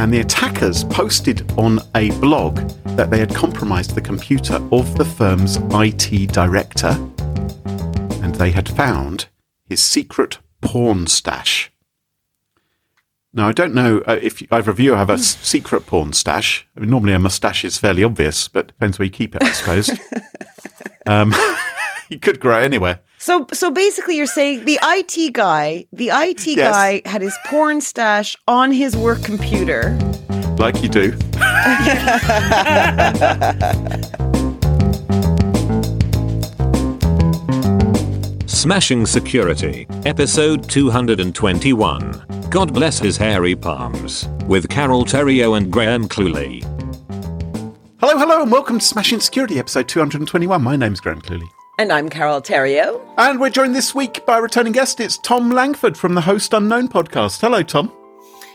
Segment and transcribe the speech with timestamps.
[0.00, 2.56] And the attackers posted on a blog
[2.96, 6.96] that they had compromised the computer of the firm's IT director
[8.22, 9.28] and they had found
[9.66, 11.70] his secret porn stash.
[13.34, 16.66] Now, I don't know uh, if either of you have a s- secret porn stash.
[16.74, 19.52] I mean, normally a mustache is fairly obvious, but depends where you keep it, I
[19.52, 19.90] suppose.
[21.06, 21.34] um,
[22.08, 23.00] you could grow it anywhere.
[23.22, 26.72] So, so basically, you're saying the IT guy, the IT Yes.
[26.74, 29.98] guy had his porn stash on his work computer.
[30.58, 31.12] Like you do.
[38.46, 42.46] Smashing Security, episode 221.
[42.50, 46.62] God bless his hairy palms, with Carole Theriault and Graham Cluley.
[48.00, 50.60] Hello, hello, and welcome to Smashing Security, episode 221.
[50.62, 51.48] My name's Graham Cluley.
[51.80, 53.00] And I'm Carole Theriault.
[53.16, 55.00] And we're joined this week by a returning guest.
[55.00, 57.40] It's Thom Langford from the Host Unknown podcast.
[57.40, 57.90] Hello, Tom.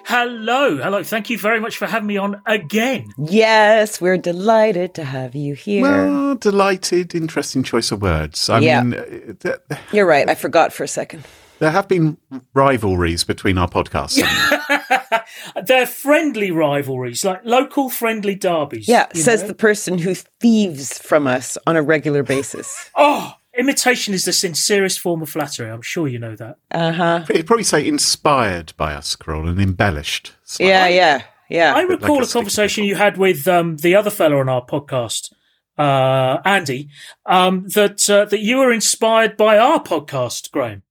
[0.06, 1.02] Hello, hello.
[1.02, 3.12] Thank you very much for having me on again.
[3.18, 5.82] Yes, we're delighted to have you here.
[5.82, 8.48] Well, delighted, interesting choice of words.
[8.48, 8.84] I Yeah.
[8.84, 9.56] mean, th-
[9.92, 10.30] you're right.
[10.30, 11.24] I forgot for a second.
[11.58, 12.18] there have been
[12.54, 14.22] rivalries between our podcasts.
[15.66, 18.88] They're friendly rivalries, like local friendly derbies.
[18.88, 19.50] Yeah, says know?
[19.50, 22.90] the person who thieves from us on a regular basis.
[22.96, 25.70] Oh, imitation is the sincerest form of flattery.
[25.70, 26.58] I'm sure you know that.
[26.72, 27.26] Uh huh.
[27.34, 30.34] You'd probably say inspired by us, Carol, and embellished.
[30.44, 30.72] slightly.
[30.72, 31.76] Yeah, yeah, yeah.
[31.76, 34.50] I bit recall like a a conversation you had with um, the other fellow on
[34.50, 35.34] our podcast,
[35.78, 36.90] uh, Andy,
[37.26, 40.84] um, that uh, that you were inspired by our podcast, Graham.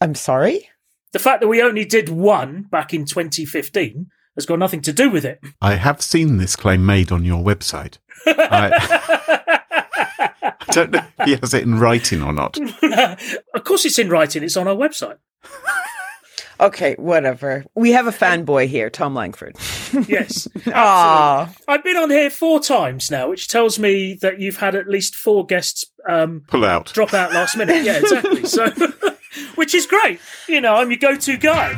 [0.00, 0.68] I'm sorry.
[1.12, 5.10] The fact that we only did one back in 2015 has got nothing to do
[5.10, 5.40] with it.
[5.62, 7.98] I have seen this claim made on your website.
[8.26, 8.70] I,
[10.38, 12.58] I don't know if he has it in writing or not.
[13.54, 14.42] of course, it's in writing.
[14.42, 15.18] It's on our website.
[16.60, 17.64] Okay, whatever.
[17.74, 19.56] We have a fanboy here, Thom Langford.
[20.06, 20.46] Yes.
[20.72, 21.52] Aw.
[21.66, 25.16] I've been on here four times now, which tells me that you've had at least
[25.16, 26.92] four guests um, Pull out.
[26.92, 27.84] drop out last minute.
[27.84, 28.44] Yeah, exactly.
[28.44, 28.70] So,
[29.54, 30.20] which is great.
[30.48, 31.72] You know, I'm your go-to guy.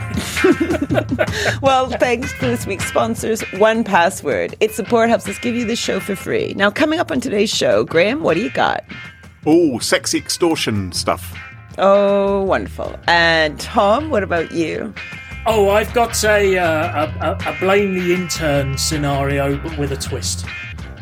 [1.62, 4.55] Well, thanks to this week's sponsors, 1Password.
[4.61, 6.53] Its support helps us give you the show for free.
[6.57, 8.84] Now, coming up on today's show, Graham, what do you got?
[9.47, 11.34] Oh, sexy extortion stuff.
[11.79, 12.99] Oh, wonderful.
[13.07, 14.93] And Tom, what about you?
[15.47, 19.97] Oh, I've got a, uh, a, a, a blame the intern scenario, but with a
[19.97, 20.47] twist.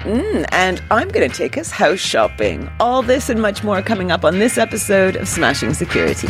[0.03, 2.69] Mm, and I'm going to take us house shopping.
[2.81, 6.29] All this and much more coming up on this episode of Smashing Security.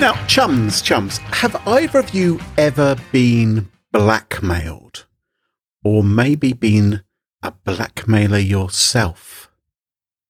[0.00, 5.06] Now, chums, chums, have either of you ever been blackmailed?
[5.82, 7.02] Or maybe been
[7.42, 9.50] a blackmailer yourself?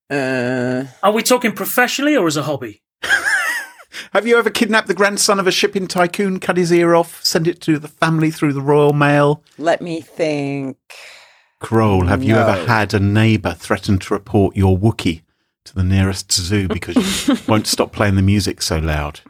[0.08, 2.82] Uh, Are we talking professionally or as a hobby?
[4.12, 7.46] Have you ever kidnapped the grandson of a shipping tycoon, cut his ear off, sent
[7.46, 9.42] it to the family through the Royal Mail?
[9.58, 10.76] let me think.
[11.60, 15.22] Kroll, have you ever had a neighbour threaten to report your Wookie
[15.64, 19.20] to the nearest zoo because you won't stop playing the music so loud?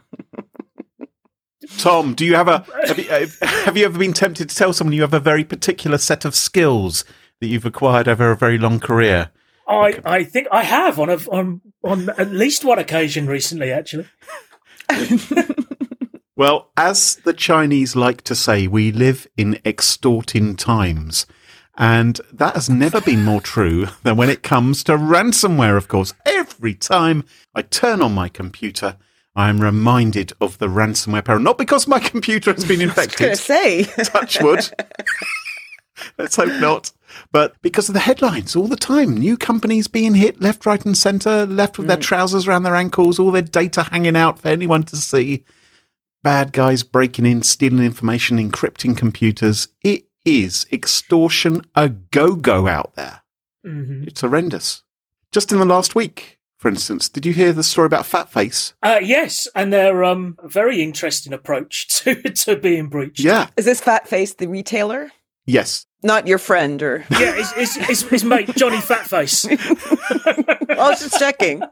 [1.77, 4.73] Tom, do you have a have you, uh, have you ever been tempted to tell
[4.73, 7.03] someone you have a very particular set of skills
[7.39, 9.31] that you've acquired over a very long career?
[9.67, 14.07] I, I think I have on a, on on at least one occasion recently, actually.
[16.37, 21.25] Well, as the Chinese like to say, we live in extorting times.
[21.75, 26.13] And that has never been more true than when it comes to ransomware, of course.
[26.27, 27.23] Every time
[27.55, 28.97] I turn on my computer,
[29.35, 31.41] I'm reminded of the ransomware peril.
[31.41, 33.21] Not because my computer has been infected.
[33.25, 33.83] I was say.
[33.83, 34.69] touch wood.
[36.19, 36.91] Let's hope not.
[37.31, 40.97] But because of the headlines all the time, new companies being hit left, right, and
[40.97, 44.83] centre, left with their trousers around their ankles, all their data hanging out for anyone
[44.83, 45.43] to see.
[46.23, 49.67] Bad guys breaking in, stealing information, encrypting computers.
[49.83, 53.21] It is extortion a go go out there.
[53.63, 54.83] hmm It's horrendous.
[55.31, 58.73] Just in the last week, for instance, did you hear the story about Fatface?
[58.81, 63.19] Uh, yes, and their um, very interesting approach to to being breached.
[63.19, 63.47] Yeah.
[63.57, 65.11] Is this Fat Face the retailer?
[65.45, 65.85] Yes.
[66.03, 66.97] Not your friend or.
[67.11, 69.45] yeah, it's, it's, it's his mate Johnny Fatface.
[70.69, 71.63] I was just checking.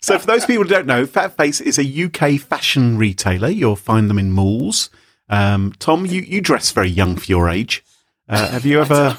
[0.00, 3.48] So, for those people who don't know, Fatface is a UK fashion retailer.
[3.48, 4.88] You'll find them in malls.
[5.28, 7.84] Um, Tom, you, you dress very young for your age.
[8.28, 9.18] Uh, have you ever?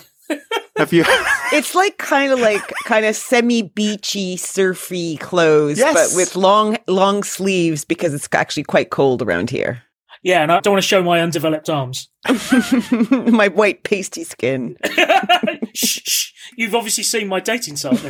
[0.78, 1.06] Have you?
[1.54, 5.94] It's like kind of like kind of semi beachy, surfy clothes, Yes.
[6.12, 9.82] but with long, long sleeves because it's actually quite cold around here.
[10.24, 12.10] Yeah, and I don't want to show my undeveloped arms.
[13.12, 14.78] My white pasty skin.
[15.74, 16.32] shh, shh.
[16.56, 18.02] You've obviously seen my dating site.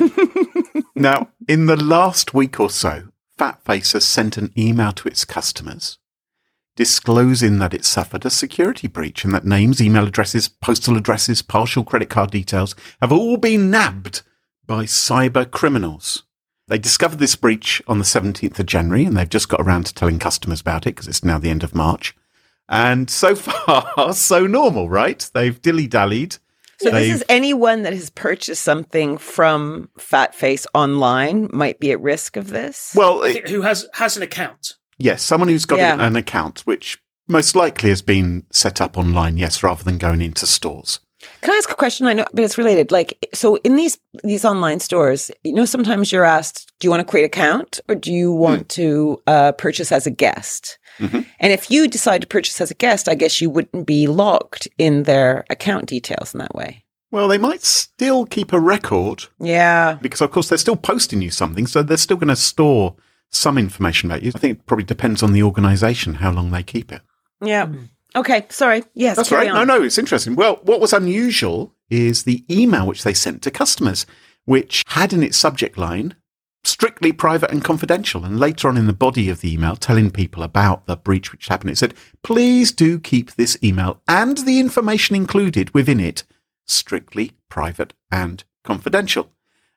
[0.95, 5.98] Now, in the last week or so, Fatface has sent an email to its customers
[6.77, 11.83] disclosing that it suffered a security breach and that names, email addresses, postal addresses, partial
[11.83, 14.21] credit card details have all been nabbed
[14.65, 16.24] by cyber criminals.
[16.67, 19.93] They discovered this breach on the 17th of January and they've just got around to
[19.93, 22.15] telling customers about it because it's now the end of March.
[22.69, 25.29] And so far, so normal, right?
[25.33, 26.37] They've dilly dallied.
[26.79, 31.91] So this They've- is anyone that has purchased something from Fat Face online might be
[31.91, 32.91] at risk of this.
[32.95, 34.73] Well, it- Who has has an account?
[34.99, 35.93] Yes, someone who's got Yeah.
[35.93, 40.21] an, an account, which most likely has been set up online, yes, rather than going
[40.21, 40.99] into stores.
[41.41, 42.07] Can I ask a question?
[42.07, 42.91] I know, but it's related.
[42.91, 47.01] Like, so in these these online stores, you know, sometimes you're asked, "Do you want
[47.01, 51.25] to create an account, or do you want to uh, purchase as a guest?" Mhm.
[51.39, 54.68] And if you decide to purchase as a guest, I guess you wouldn't be locked
[54.79, 56.83] in their account details in that way.
[57.12, 61.29] Well, they might still keep a record Yeah, because, of course, they're still posting you
[61.29, 62.95] something, so they're still going to store
[63.31, 64.31] some information about you.
[64.35, 67.01] I think it probably depends on the organisation how long they keep it.
[67.41, 67.68] yeah.
[68.15, 68.83] Okay, sorry.
[68.94, 69.50] Yes, That's right.
[69.50, 69.68] on.
[69.68, 70.36] No, no, it's interesting.
[70.36, 74.06] Well, what was unusual is the email which they sent to customers,
[74.45, 76.15] which had in its subject line
[76.63, 78.25] strictly private and confidential.
[78.25, 81.48] And later on in the body of the email, telling people about the breach which
[81.48, 81.94] happened, it said,
[82.24, 86.24] please do keep this email and the information included within it
[86.65, 89.31] strictly private and confidential.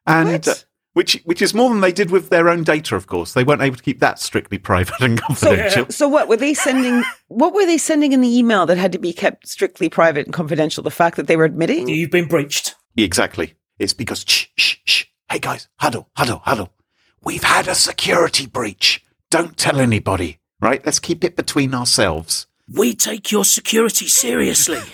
[0.06, 0.65] And What?
[0.92, 3.32] Which, which is more than they did with their own data, of course.
[3.32, 5.87] They weren't able to keep that strictly private and confidential.
[5.90, 7.02] So what were they sending?
[7.28, 10.34] what were they sending in the email that had to be kept strictly private and
[10.34, 10.82] confidential?
[10.82, 11.88] The fact that they were admitting.
[11.88, 12.75] You've been breached.
[12.96, 13.54] Exactly.
[13.78, 15.04] It's because shh, shh, shh.
[15.31, 16.72] Hey guys, huddle, huddle, huddle.
[17.22, 19.04] We've had a security breach.
[19.31, 20.40] Don't tell anybody.
[20.60, 20.84] Right?
[20.84, 22.46] Let's keep it between ourselves.
[22.69, 24.81] We take your security seriously.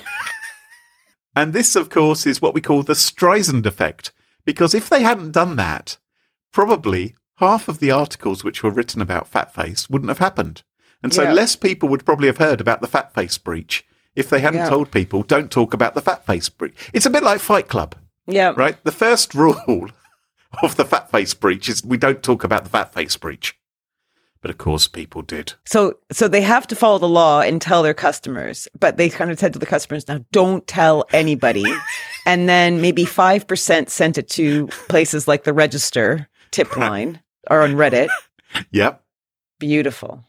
[1.36, 4.10] And this, of course, is what we call the Streisand effect.
[4.46, 5.98] Because if they hadn't done that,
[6.52, 10.62] probably half of the articles which were written about Fatface wouldn't have happened.
[11.02, 11.32] And so Yeah.
[11.34, 13.84] less people would probably have heard about the Fatface breach
[14.14, 14.68] if they hadn't Yeah.
[14.70, 16.74] told people, don't talk about the Fatface breach.
[16.94, 17.94] It's a bit like Fight Club.
[18.26, 18.54] yeah.
[18.56, 18.82] right?
[18.84, 19.90] The first rule
[20.62, 23.54] of the fat face breach is we don't talk about the fat face breach.
[24.46, 25.54] But of course, people did.
[25.64, 29.32] So, so they have to follow the law and tell their customers, but they kind
[29.32, 31.64] of said to the customers, now don't tell anybody.
[32.26, 37.72] and then maybe 5% sent it to places like the register tip line or on
[37.72, 38.06] Reddit.
[38.70, 39.02] Yep.
[39.58, 40.22] Beautiful.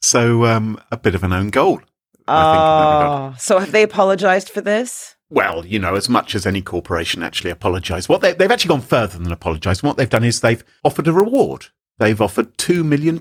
[0.00, 1.80] So um, a bit of an own goal.
[2.28, 3.32] I think, in that regard.
[3.32, 5.16] Oh, so have they apologized for this?
[5.30, 8.82] Well, you know, as much as any corporation actually apologise, what they, they've actually gone
[8.82, 9.82] further than apologise.
[9.82, 11.66] What they've done is they've offered a reward.
[11.98, 13.16] They've offered $2 million,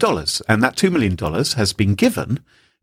[0.49, 1.17] and that $2 million
[1.55, 2.39] has been given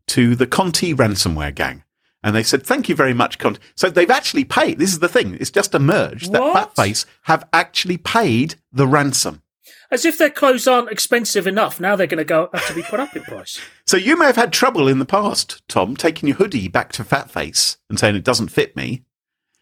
[0.07, 1.83] to the Conti ransomware gang.
[2.23, 3.59] And they said, thank you very much, Conti.
[3.75, 4.77] So they've actually paid.
[4.79, 5.35] This is the thing.
[5.39, 6.75] It's just emerged that What?
[6.75, 9.41] Fatface have actually paid the ransom.
[9.89, 11.79] As if their clothes aren't expensive enough.
[11.79, 13.59] Now they're going to go have to be put up in price.
[13.87, 17.03] So you may have had trouble in the past, Tom, taking your hoodie back to
[17.03, 19.03] Fatface and saying it doesn't fit me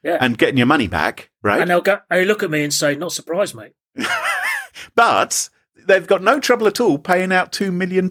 [0.03, 0.19] Yeah.
[0.21, 1.59] and getting your money back, right?
[1.59, 1.99] And they'll go.
[2.11, 3.73] They look at me and say, "Not surprised, mate."
[4.95, 5.49] But
[5.87, 8.09] they've got no trouble at all paying out $2 million.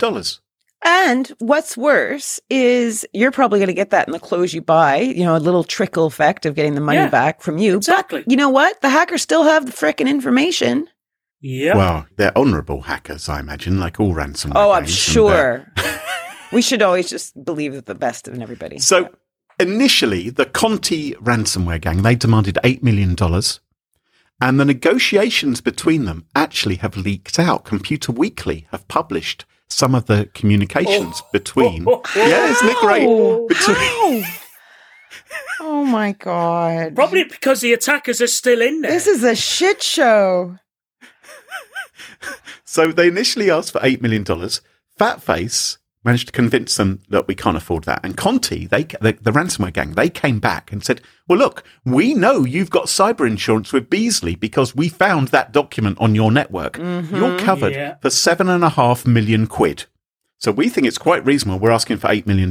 [0.85, 4.99] And what's worse is you're probably going to get that in the clothes you buy,
[4.99, 7.77] you know, a little trickle effect of getting the money Yeah, back from you.
[7.77, 8.21] exactly.
[8.23, 8.81] But you know what?
[8.81, 10.89] The hackers still have the frickin' information.
[11.41, 11.77] Yeah.
[11.77, 14.53] Well, they're honourable hackers, I imagine, like all ransomware.
[14.55, 15.73] Oh, I'm gangs, and, sure.
[16.53, 18.79] we should always just believe the best in everybody.
[18.79, 19.09] So
[19.59, 23.17] initially, the Conti ransomware gang, they demanded $8 million.
[24.41, 27.65] And the negotiations between them actually have leaked out.
[27.65, 31.29] Computer Weekly have published some of the communications oh.
[31.33, 31.85] between.
[31.89, 32.03] Oh.
[32.15, 33.07] Yeah, isn't it great?
[33.07, 34.25] Oh, Between,
[35.61, 36.95] oh my god!
[36.95, 38.91] Probably because the attackers are still in there.
[38.91, 40.57] This is a shit show.
[42.65, 44.25] so they initially asked for $8 million.
[44.25, 45.79] Fatface
[46.09, 48.01] managed to convince them that we can't afford that.
[48.03, 52.15] And Conti, they, the, the ransomware gang, they came back and said, well, look, we
[52.15, 56.75] know you've got cyber insurance with Beazley because we found that document on your network.
[56.75, 57.15] Mm-hmm.
[57.15, 57.97] You're covered Yeah.
[58.01, 59.85] for seven and a half million quid.
[60.39, 61.59] So we think it's quite reasonable.
[61.59, 62.51] We're asking for $8 million.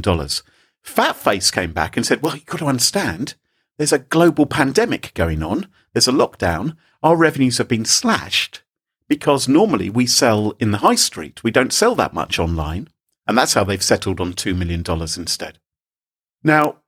[0.84, 3.34] Fatface came back and said, well, you've got to understand,
[3.76, 5.66] there's a global pandemic going on.
[5.92, 6.76] There's a lockdown.
[7.02, 8.62] Our revenues have been slashed
[9.08, 11.42] because normally we sell in the high street.
[11.42, 12.88] We don't sell that much online.
[13.28, 15.58] And that's how they've settled on $2 million instead.
[16.42, 16.78] Now,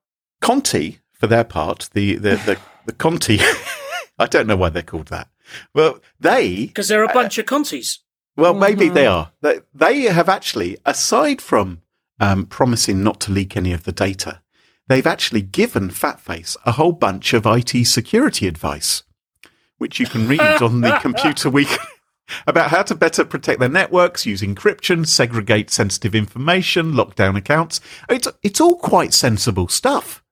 [0.40, 3.38] Conti, for their part, the, the, the, the Conti,
[4.18, 5.28] I don't know why they're called that.
[5.74, 7.98] Well, they Because they're a bunch of Contis.
[8.36, 9.32] well, maybe they are.
[9.42, 11.82] They, they have actually, aside from
[12.18, 14.40] um, promising not to leak any of the data,
[14.88, 19.02] they've actually given Fatface a whole bunch of IT security advice,
[19.78, 21.76] which you can read on the Computer Week
[22.46, 27.80] about how to better protect their networks, use encryption, segregate sensitive information, lock down accounts.
[28.08, 30.22] It's it's all quite sensible stuff.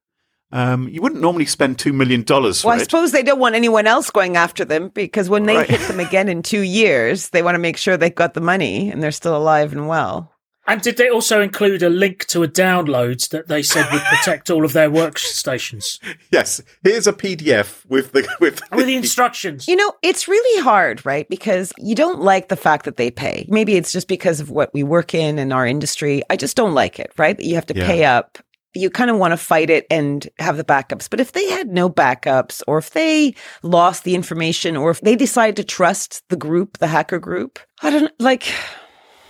[0.50, 2.84] Um, you wouldn't normally spend two million dollars Well, I it.
[2.84, 5.68] suppose they don't want anyone else going after them because when they Right.
[5.68, 8.90] hit them again in two years, they want to make sure they've got the money
[8.90, 10.32] and they're still alive and well.
[10.68, 14.50] And did they also include a link to a download that they said would protect
[14.50, 15.98] all of their workstations
[16.30, 19.66] yes, here's a PDF with the with with the instructions?
[19.66, 21.28] You know, it's really hard, right?
[21.28, 23.46] Because you don't like the fact that they pay.
[23.48, 26.22] Maybe it's just because of what we work in and our industry.
[26.30, 27.36] I just don't like it, right?
[27.36, 27.86] That you have to Yeah.
[27.86, 28.38] pay up.
[28.74, 31.08] You kind of want to fight it and have the backups.
[31.10, 35.16] But if they had no backups, or if they lost the information, or if they
[35.16, 38.44] decide to trust the group, the hacker group, I don't like.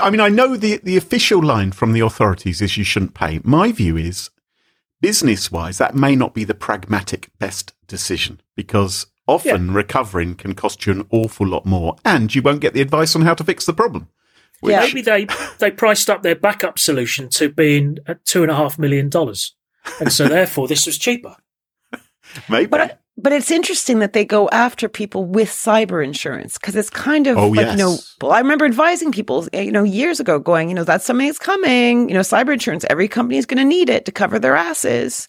[0.00, 3.40] I mean, I know the, the official line from the authorities is you shouldn't pay.
[3.42, 4.30] My view is,
[5.00, 10.86] business wise, that may not be the pragmatic best decision because often recovering can cost
[10.86, 13.66] you an awful lot more and you won't get the advice on how to fix
[13.66, 14.08] the problem.
[14.60, 14.80] Which, Yeah.
[14.80, 15.26] Maybe they
[15.58, 19.54] they priced up their backup solution to being at two and a half million dollars,
[20.00, 21.36] and so therefore this was cheaper.
[22.48, 22.66] maybe.
[22.66, 27.26] But but it's interesting that they go after people with cyber insurance because it's kind
[27.26, 27.98] of Oh, like you know.
[28.22, 31.26] Well, I remember advising people, eh, you know, years ago, going, you know, that's something
[31.26, 32.08] that's coming.
[32.08, 32.84] You know, cyber insurance.
[32.88, 35.28] Every company is going to need it to cover their asses.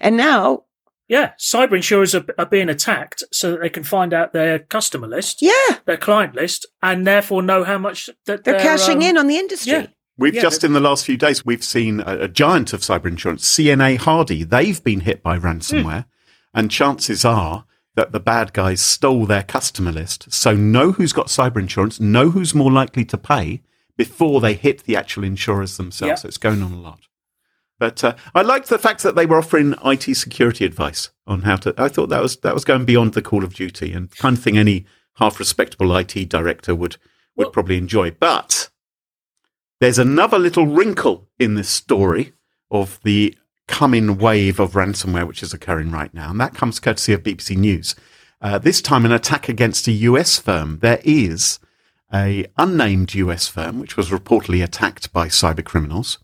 [0.00, 0.64] And now,
[1.08, 5.06] Yeah, cyber insurers are, are being attacked so that they can find out their customer
[5.06, 9.16] list, yeah, their client list, and therefore know how much that they're, cashing um, in
[9.16, 9.72] on the industry.
[9.72, 9.86] yeah.
[10.18, 13.06] We've Yeah, just in the last few days, we've seen a, a giant of cyber
[13.06, 14.42] insurance, CNA Hardy.
[14.42, 16.06] They've been hit by ransomware,
[16.58, 20.32] and chances are that the bad guys stole their customer list.
[20.32, 23.62] So know who's got cyber insurance, know who's more likely to pay
[23.96, 26.08] before they hit the actual insurers themselves.
[26.08, 26.14] Yeah.
[26.16, 27.06] So it's going on a lot.
[27.78, 31.56] But uh, I liked the fact that they were offering IT security advice on how
[31.56, 31.74] to.
[31.78, 34.42] I thought that was that was going beyond the Call of Duty and kind of
[34.42, 34.84] thing any
[35.14, 36.96] half respectable IT director would
[37.36, 38.10] would Well- probably enjoy.
[38.10, 38.70] But
[39.80, 42.32] there's another little wrinkle in this story
[42.68, 43.36] of the
[43.68, 47.56] coming wave of ransomware which is occurring right now, and that comes courtesy of BBC
[47.56, 47.94] News.
[48.40, 50.78] Uh, this time, an attack against a US firm.
[50.80, 51.60] There is
[52.12, 56.18] a unnamed US firm which was reportedly attacked by cyber criminals,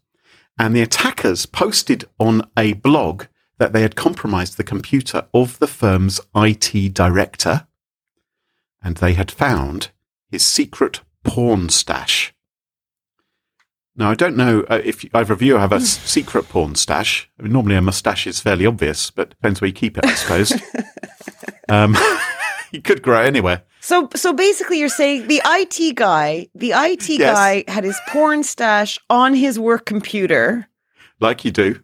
[0.59, 3.25] and the attackers posted on a blog
[3.59, 7.67] that they had compromised the computer of the firm's IT director,
[8.83, 9.91] and they had found
[10.31, 12.34] his secret porn stash.
[13.97, 17.31] Now, I don't know uh, if either of you have a secret porn stash.
[17.39, 20.15] I mean, normally, a mustache is fairly obvious, but depends where you keep it, I
[20.15, 20.53] suppose.
[21.69, 21.97] um,
[22.73, 23.63] you could grow it anywhere.
[23.81, 27.35] So, so basically, you're saying the IT guy, the IT Yes.
[27.37, 30.67] guy, had his porn stash on his work computer.
[31.21, 31.81] like you do.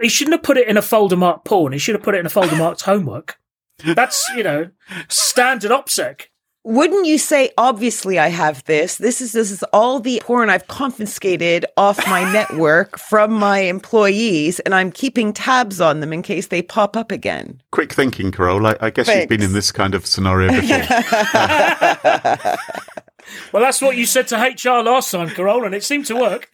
[0.00, 1.72] He shouldn't have put it in a folder marked porn.
[1.74, 3.38] He should have put it in a folder marked homework.
[3.84, 4.70] That's you know
[5.08, 6.22] standard OPSEC.
[6.62, 8.98] Wouldn't you say, obviously, I have this?
[8.98, 14.60] This is this is all the porn I've confiscated off my network from my employees,
[14.60, 17.62] and I'm keeping tabs on them in case they pop up again.
[17.72, 18.66] Quick thinking, Carol.
[18.66, 22.56] I, I guess you've been in this kind of scenario before.
[23.52, 26.48] Well, that's what you said to HR last time, Carol, and it seemed to work.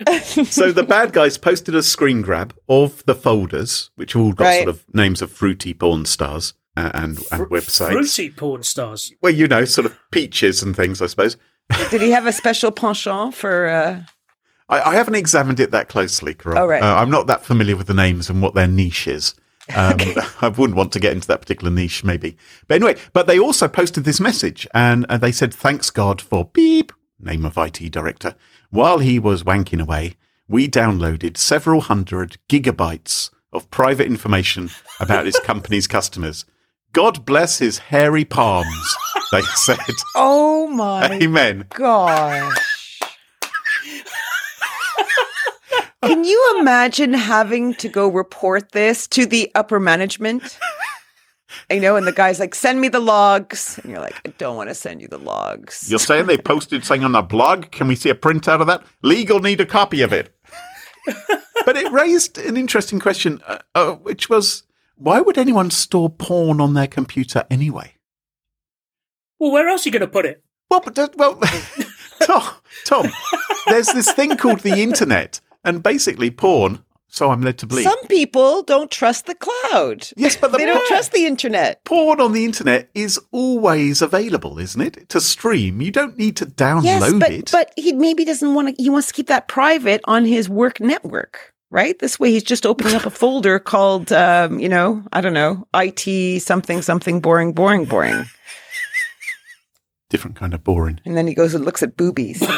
[0.44, 4.56] so the bad guys posted a screen grab of the folders, which all got Right.
[4.64, 7.92] sort of names of fruity porn stars uh, and, and websites.
[7.92, 9.12] Fruity porn stars.
[9.22, 11.36] Well, you know, sort of peaches and things, I suppose.
[11.90, 13.66] Did he have a special penchant for?
[13.66, 14.02] Uh,
[14.68, 16.58] I, I haven't examined it that closely, Carol.
[16.58, 16.82] Oh, right.
[16.82, 19.34] Uh, I'm not that familiar with the names and what their niche is.
[19.74, 19.98] Um,
[20.40, 22.36] I wouldn't want to get into that particular niche, maybe.
[22.68, 26.44] But anyway, but they also posted this message and uh, they said, thanks God for
[26.44, 26.92] beep.
[27.18, 28.36] name of IT director,
[28.70, 30.14] while he was wanking away,
[30.46, 36.44] we downloaded several hundred gigabytes of private information about his company's customers.
[36.96, 38.96] God bless his hairy palms,
[39.30, 39.76] they said.
[40.14, 41.66] Oh my Amen.
[41.68, 42.56] gosh.
[46.02, 50.58] Can you imagine having to go report this to the upper management?
[51.68, 53.78] I know, and the guy's like, send me the logs.
[53.82, 55.90] And you're like, I don't want to send you the logs.
[55.90, 57.72] You're saying they posted something on their blog?
[57.72, 58.82] Can we see a printout of that?
[59.02, 60.34] Legal need a copy of it.
[61.66, 64.62] but it raised an interesting question, uh, uh, which was
[64.96, 67.94] why would anyone store porn on their computer anyway?
[69.38, 70.42] Well, where else are you going to put it?
[70.70, 71.38] Well, but that- well,
[72.22, 72.42] Tom,
[72.84, 73.06] Tom,
[73.66, 76.82] there's this thing called the internet, and basically porn.
[77.08, 77.84] So I'm led to believe.
[77.84, 80.08] Some people don't trust the cloud.
[80.16, 81.82] yes, but the They don't trust the internet.
[81.84, 85.08] porn on the internet is always available, isn't it?
[85.10, 87.50] To stream, you don't need to download Yes, but it.
[87.52, 88.82] but he maybe doesn't want to.
[88.82, 91.98] He wants to keep that private on his work network, right?
[91.98, 95.66] This way, he's just opening up a folder called, um, you know, I don't know,
[95.74, 98.26] IT something something boring, boring, boring,
[100.08, 101.00] Different kind of boring.
[101.04, 102.42] and then he goes and looks at boobies.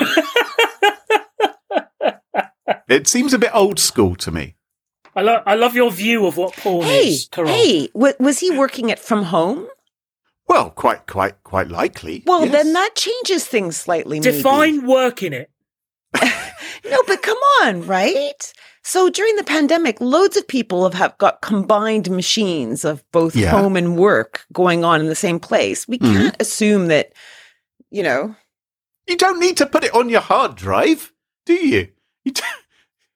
[2.89, 4.55] It seems a bit old school to me.
[5.15, 7.51] I, lo- I love your view of what porn hey, is, Carol.
[7.51, 9.69] hey, w- was he working it from home?
[10.47, 12.23] Well, quite, quite, quite likely.
[12.25, 12.53] Well, yes.
[12.53, 14.21] then that changes things slightly.
[14.21, 14.33] maybe.
[14.37, 15.51] Define work in it.
[16.85, 18.53] No, but come on, right?
[18.83, 23.51] So during the pandemic, loads of people have, have got combined machines of both Yeah.
[23.51, 25.87] home and work going on in the same place.
[25.87, 26.13] We Mhm.
[26.15, 27.13] can't assume that,
[27.91, 28.35] you know,
[29.07, 31.13] You don't need to put it on your hard drive,
[31.47, 31.89] do you?
[32.25, 32.45] You don't-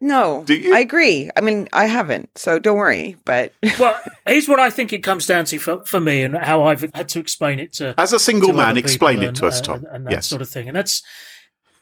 [0.00, 0.42] no.
[0.47, 0.75] Do you?
[0.75, 1.31] I agree.
[1.37, 3.16] I mean, I haven't, so don't worry.
[3.25, 6.64] But Well, here's what I think it comes down to for, for me and how
[6.64, 9.45] I've had to explain it to As a single to man, explain people it to
[9.47, 9.75] and, us, uh, Tom.
[9.76, 10.26] And, and that yes.
[10.26, 10.66] sort of thing.
[10.69, 11.02] And that's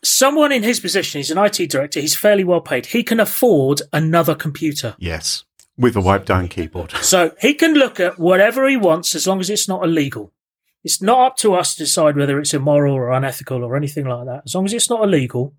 [0.02, 1.18] someone in his position.
[1.18, 2.00] He's an IT director.
[2.00, 2.86] He's fairly well paid.
[2.86, 4.94] He can afford another computer.
[4.98, 5.44] yes.
[5.78, 6.92] With a wipe down keyboard.
[7.00, 10.30] So he can look at whatever he wants as long as it's not illegal.
[10.84, 14.26] It's not up to us to decide whether it's immoral or unethical or anything like
[14.26, 14.42] that.
[14.44, 15.54] As long as it's not illegal,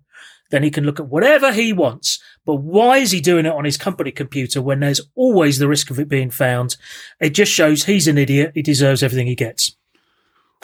[0.50, 2.20] then he can look at whatever he wants.
[2.46, 5.90] But why is he doing it on his company computer when there's always the risk
[5.90, 6.76] of it being found?
[7.18, 8.52] It just shows he's an idiot.
[8.54, 9.74] He deserves everything he gets.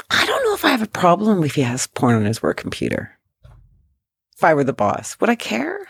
[0.08, 2.58] I don't know if I have a problem if he has porn on his work
[2.58, 3.17] computer.
[4.38, 5.80] If I were the boss, would I care?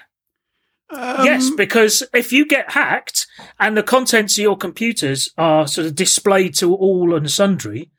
[0.91, 3.27] Um, yes, because if you get hacked
[3.61, 7.91] and the contents of your computers are sort of displayed to all and sundry,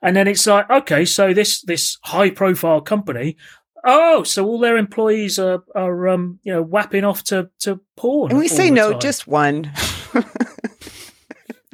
[0.00, 3.36] and then it's like, okay, so this this high profile company,
[3.84, 8.30] oh, so all their employees are are um you know whapping off to to porn.
[8.30, 9.00] And we all say the no, time.
[9.00, 9.72] just one.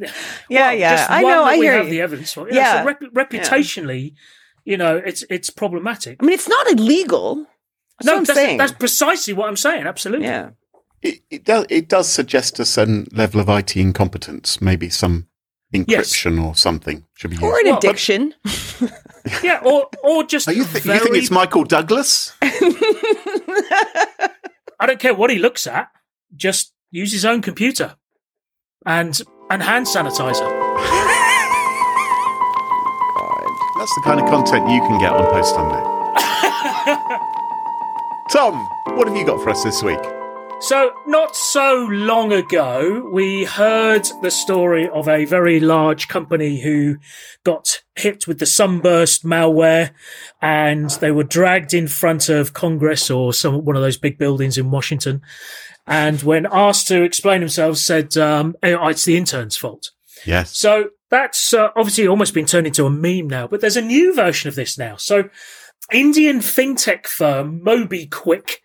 [0.01, 0.09] yeah,
[0.49, 0.97] Well, yeah.
[0.97, 1.45] just I one know.
[1.45, 1.91] that I we hear have you.
[1.91, 2.51] the evidence for.
[2.51, 2.81] Yeah.
[2.81, 4.15] so rep- reputationally,
[4.65, 6.17] you know, it's it's problematic.
[6.23, 7.47] I mean, it's not illegal.
[7.99, 8.59] That's no, what I'm that's, saying.
[8.59, 9.87] that's precisely what I'm saying.
[9.87, 10.27] Absolutely.
[10.27, 10.51] yeah.
[11.03, 11.67] It, it does.
[11.69, 14.61] It does suggest a certain level of IT incompetence.
[14.61, 15.27] Maybe some
[15.75, 17.45] encryption or something should be used.
[17.45, 18.35] Or an Well, addiction.
[19.43, 22.33] Yeah, or or just Are you, th- very, you think it's Michael Douglas?
[22.43, 22.49] I
[24.87, 25.91] don't care what he looks at.
[26.35, 27.95] Just use his own computer
[28.85, 30.41] and and hand sanitizer.
[33.79, 35.83] That's the kind of content you can get on Post Sunday.
[38.33, 38.67] Tom,
[38.97, 40.01] what have you got for us this week?
[40.63, 46.97] So, not so long ago, we heard the story of a very large company who
[47.45, 49.91] got hit with the sunburst malware
[50.41, 54.57] and they were dragged in front of Congress or some, one of those big buildings
[54.57, 55.21] in Washington.
[55.87, 59.91] And when asked to explain themselves, said, um, "Oh, it's the intern's fault.
[60.25, 60.57] Yes.
[60.57, 64.15] So that's uh, obviously almost been turned into a meme now, but there's a new
[64.15, 64.97] version of this now.
[64.97, 65.29] So
[65.91, 68.57] Indian fintech firm MobiKwik,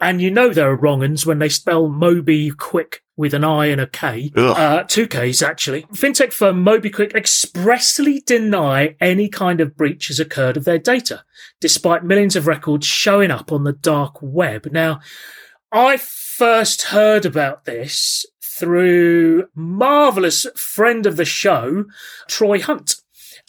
[0.00, 3.80] and you know they're wrong uns when they spell Moby Quick with an I and
[3.80, 5.82] a K, uh, two Ks actually.
[5.92, 11.24] Fintech firm MobiKwik expressly deny any kind of breach has occurred of their data,
[11.60, 14.68] despite millions of records showing up on the dark web.
[14.70, 15.00] Now,
[15.72, 21.86] I first heard about this through marvelous friend of the show,
[22.28, 22.96] Troy Hunt.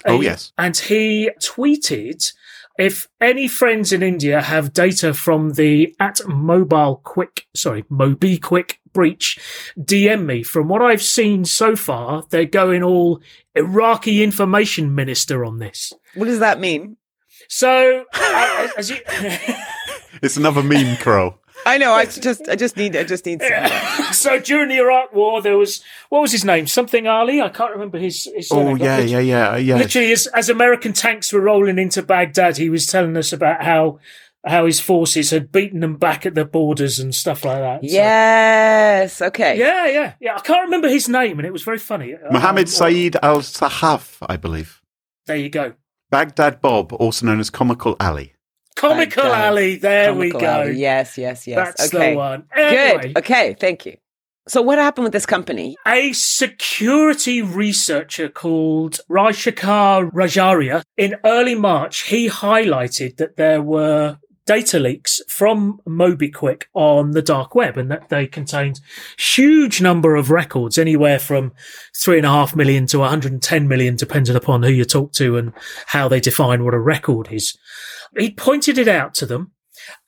[0.06, 0.52] Oh, yes.
[0.58, 2.32] And he tweeted,
[2.80, 9.38] if any friends in India have data from the at mobile quick, sorry, MobiKwik breach,
[9.78, 10.44] DM me.
[10.44, 13.22] From what I've seen so far, they're going all
[13.54, 15.92] Iraqi information minister on this.
[16.16, 16.96] What does that mean?
[17.50, 18.98] So, uh, as you,
[20.22, 21.38] It's another meme, Crow.
[21.66, 21.92] I know.
[21.94, 23.42] I just, I just need, I just need.
[23.42, 24.04] Some.
[24.14, 26.68] so during the Iraq War, there was what was his name?
[26.68, 27.42] Something Ali.
[27.42, 28.24] I can't remember his.
[28.36, 29.76] his Oh surname, yeah, yeah, yeah, yeah.
[29.78, 34.00] Literally, as, as American tanks were rolling into Baghdad, he was telling us about how
[34.48, 37.82] how his forces had beaten them back at the borders and stuff like that.
[37.82, 39.22] So- Yes.
[39.22, 39.60] Okay.
[39.60, 40.36] yeah, yeah, yeah.
[40.38, 42.16] I can't remember his name, and it was very funny.
[42.32, 44.82] Mohammed Um, Saeed Al Sahaf, I believe.
[45.28, 45.74] There you go.
[46.10, 48.34] Baghdad Bob, also known as Comical Ali.
[48.80, 49.24] Comical.
[49.24, 49.76] Alley.
[49.76, 50.40] There we go.
[50.40, 50.80] Alley.
[50.80, 51.18] Yes.
[51.18, 51.46] Yes.
[51.48, 51.76] Yes.
[51.78, 52.12] That's okay.
[52.12, 52.46] the one.
[52.56, 53.18] Anyway, Good.
[53.18, 53.56] Okay.
[53.60, 53.98] Thank you.
[54.48, 55.76] So what happened with this company?
[55.86, 64.18] a security researcher called Rajshekhar Rajaharia in early March, he highlighted that there were
[64.50, 68.80] data leaks from MobiKwik on the dark web and that they contained
[69.20, 71.52] huge number of records, anywhere from
[71.96, 75.54] three and a half million to 110 million, depending upon who you talk to and
[75.86, 77.56] how they define what a record is.
[78.18, 79.52] He pointed it out to them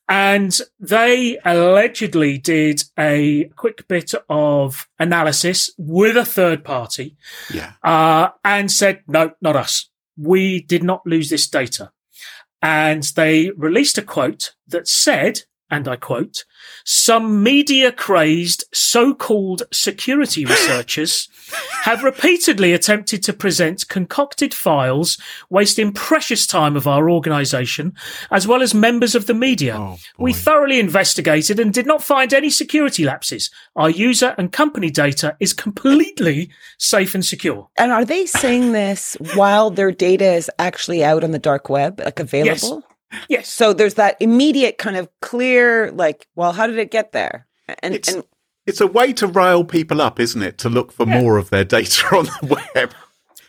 [0.09, 7.15] and they allegedly did a quick bit of analysis with a third party
[7.53, 7.73] Yeah.
[7.83, 9.89] uh, and said, no, not us.
[10.17, 11.91] We did not lose this data.
[12.61, 16.43] And they released a quote that said, and I quote,
[16.83, 21.29] some media crazed so-called security researchers
[21.83, 25.17] have repeatedly attempted to present concocted files,
[25.49, 27.93] wasting precious time of our organization,
[28.29, 29.77] as well as members of the media.
[29.77, 33.49] Oh, we thoroughly investigated and did not find any security lapses.
[33.75, 37.69] Our user and company data is completely safe and secure.
[37.77, 41.99] And are they saying this while their data is actually out on the dark web,
[41.99, 42.83] like available?
[42.83, 42.90] Yes.
[43.43, 47.47] So there's that immediate kind of clear, like, well, how did it get there?
[47.81, 48.23] And, It's- and
[48.65, 50.57] It's a way to rile people up, isn't it?
[50.59, 52.93] To look for more of their data on the web.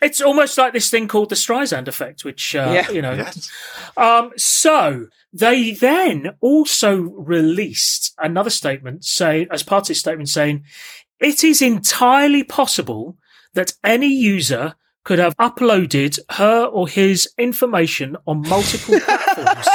[0.01, 2.89] It's almost like this thing called the Streisand effect, which, uh, Yeah.
[2.91, 3.13] you know.
[3.13, 3.49] Yes.
[3.95, 10.63] Um, so they then also released another statement saying, as part of this statement saying,
[11.19, 13.17] it is entirely possible
[13.53, 19.67] that any user could have uploaded her or his information on multiple platforms.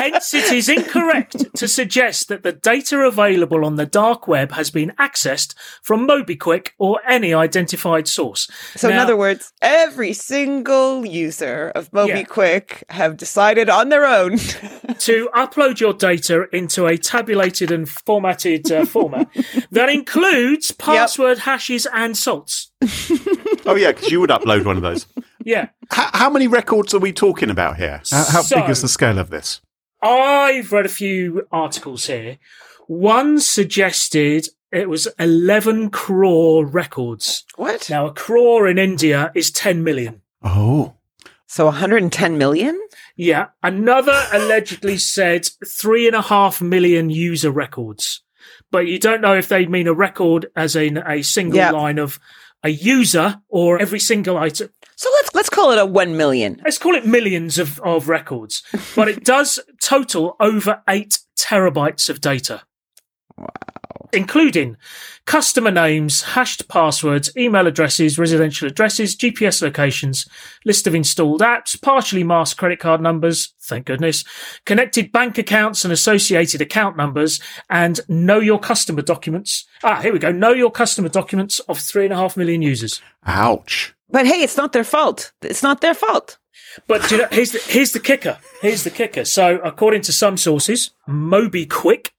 [0.00, 4.70] Hence, it is incorrect to suggest that the data available on the dark web has
[4.70, 8.48] been accessed from MobiKwik or any identified source.
[8.76, 12.06] so, in other words, every single user of Yeah.
[12.22, 14.38] MobiKwik have decided on their own.
[15.00, 19.28] to upload your data into a tabulated and formatted uh, format
[19.70, 22.70] that includes password hashes and salts.
[23.66, 25.06] Oh, yeah, because you would upload one of those.
[25.44, 25.68] Yeah.
[25.90, 28.02] How, how many records are we talking about here?
[28.10, 29.60] How, how So- big is the scale of this?
[30.02, 32.38] I've read a few articles here.
[32.86, 37.44] One suggested it was 11 crore records.
[37.56, 37.88] what?
[37.90, 40.22] Now, a crore in India is 10 million.
[40.42, 40.94] Oh,
[41.46, 42.80] So 110 million?
[43.16, 43.48] Yeah.
[43.62, 48.22] Another allegedly said three and a half million user records.
[48.70, 51.72] But you don't know if they mean a record as in a single Yeah.
[51.72, 52.20] line of
[52.62, 54.70] a user or every single item.
[55.00, 56.60] So let's let's call it a 1 million.
[56.62, 58.62] Let's call it millions of, of records,
[58.94, 62.64] but it does total over eight terabytes of data.
[63.38, 63.48] Wow.
[64.12, 64.76] Including
[65.24, 70.28] customer names, hashed passwords, email addresses, residential addresses, GPS locations,
[70.66, 74.22] list of installed apps, partially masked credit card numbers, thank goodness,
[74.66, 79.64] connected bank accounts and associated account numbers, and know your customer documents.
[79.82, 80.30] Ah, here we go.
[80.30, 83.00] Know your customer documents of three and a half million users.
[83.24, 83.94] ouch.
[84.10, 85.32] But hey, it's not their fault.
[85.42, 86.38] It's not their fault.
[86.86, 88.38] But you know, here's the, here's the kicker.
[88.62, 89.24] Here's the kicker.
[89.24, 92.10] So, according to some sources, MobiKwik,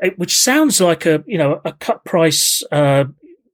[0.00, 3.04] it- which sounds like a you know a cut price uh,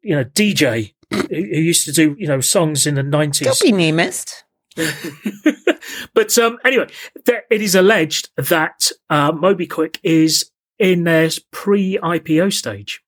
[0.02, 3.46] you know DJ who, who used to do you know songs in the nineties.
[3.58, 4.42] Don't be namist.
[6.14, 6.88] but um, anyway,
[7.26, 13.00] there, it is alleged that uh, MobiKwik is in their pre-IPO stage,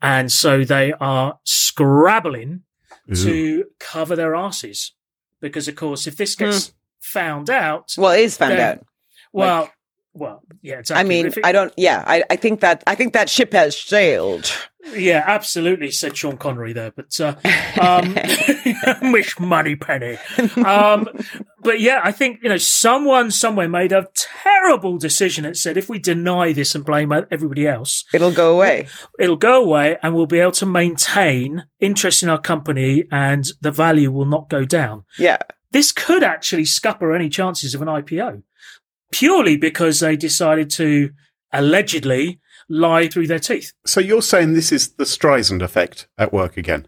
[0.00, 2.62] and so they are scrabbling
[3.10, 3.14] Ooh.
[3.14, 4.94] to cover their asses
[5.40, 6.72] because, of course, if this gets hmm.
[7.00, 8.86] found out, Well, it is found out.
[9.32, 9.70] well,
[10.18, 11.00] well, yeah, exactly.
[11.04, 11.72] I mean, it- I don't.
[11.76, 14.50] Yeah, I, I think that I think that ship has sailed.
[14.94, 17.34] yeah, absolutely, said Sean Connery there, but uh,
[17.80, 18.14] um,
[19.12, 20.16] Miss Moneypenny.
[20.64, 21.08] Um,
[21.60, 25.88] but yeah, I think you know someone somewhere made a terrible decision and said if
[25.88, 28.88] we deny this and blame everybody else, It'll go away.
[29.18, 33.70] it'll go away and we'll be able to maintain interest in our company and the
[33.70, 35.04] value will not go down.
[35.18, 35.38] Yeah.
[35.70, 38.42] This could actually scupper any chances of an IPO
[39.12, 41.10] purely because they decided to
[41.52, 43.72] allegedly lie through their teeth.
[43.86, 46.86] So you're saying this is the Streisand effect at work again?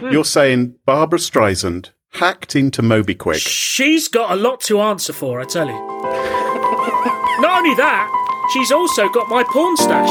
[0.00, 0.10] Hmm.
[0.10, 3.46] You're saying Barbra Streisand hacked into MobiKwik.
[3.46, 5.72] She's got a lot to answer for, I tell you.
[7.40, 10.10] Not only that, she's also got my porn stash.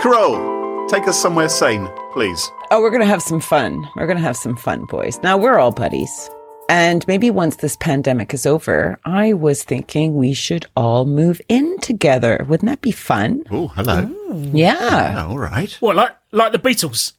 [0.00, 2.50] Carol, take us somewhere sane, please.
[2.70, 3.88] Oh, we're gonna have some fun.
[3.96, 5.18] We're gonna have some fun, boys.
[5.22, 6.30] Now we're all buddies.
[6.68, 11.78] And maybe once this pandemic is over, I was thinking we should all move in
[11.80, 12.44] together.
[12.48, 13.44] Wouldn't that be fun?
[13.50, 14.10] Oh, hello.
[14.52, 15.70] Yeah, Oh, all right.
[15.80, 17.12] What, like like the Beatles?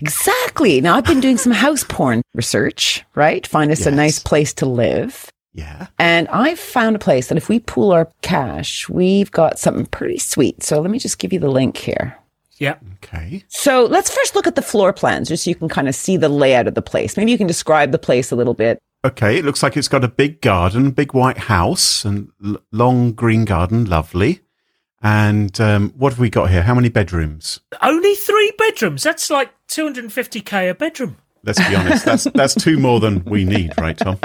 [0.00, 0.80] exactly.
[0.80, 3.46] Now I've been doing some house porn research, right?
[3.46, 5.30] Find us a nice place to live.
[5.54, 5.86] Yeah.
[5.98, 10.18] And I've found a place that if we pool our cash, we've got something pretty
[10.18, 10.62] sweet.
[10.62, 12.16] So let me just give you the link here.
[12.58, 12.76] Yeah.
[13.02, 13.44] Okay.
[13.48, 16.16] So let's first look at the floor plans just so you can kind of see
[16.16, 17.16] the layout of the place.
[17.16, 18.78] Maybe you can describe the place a little bit.
[19.04, 19.38] Okay.
[19.38, 23.44] It looks like it's got a big garden, big white house, and l- long green
[23.44, 23.84] garden.
[23.86, 24.40] Lovely.
[25.02, 26.62] And um, what have we got here?
[26.62, 27.60] How many bedrooms?
[27.80, 29.02] Only three bedrooms.
[29.02, 31.16] That's like 250k a bedroom.
[31.42, 32.04] Let's be honest.
[32.04, 34.18] That's that's two more than we need, right, Tom?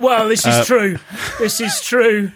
[0.00, 0.98] Well, this Uh, is true.
[1.40, 2.30] This is true.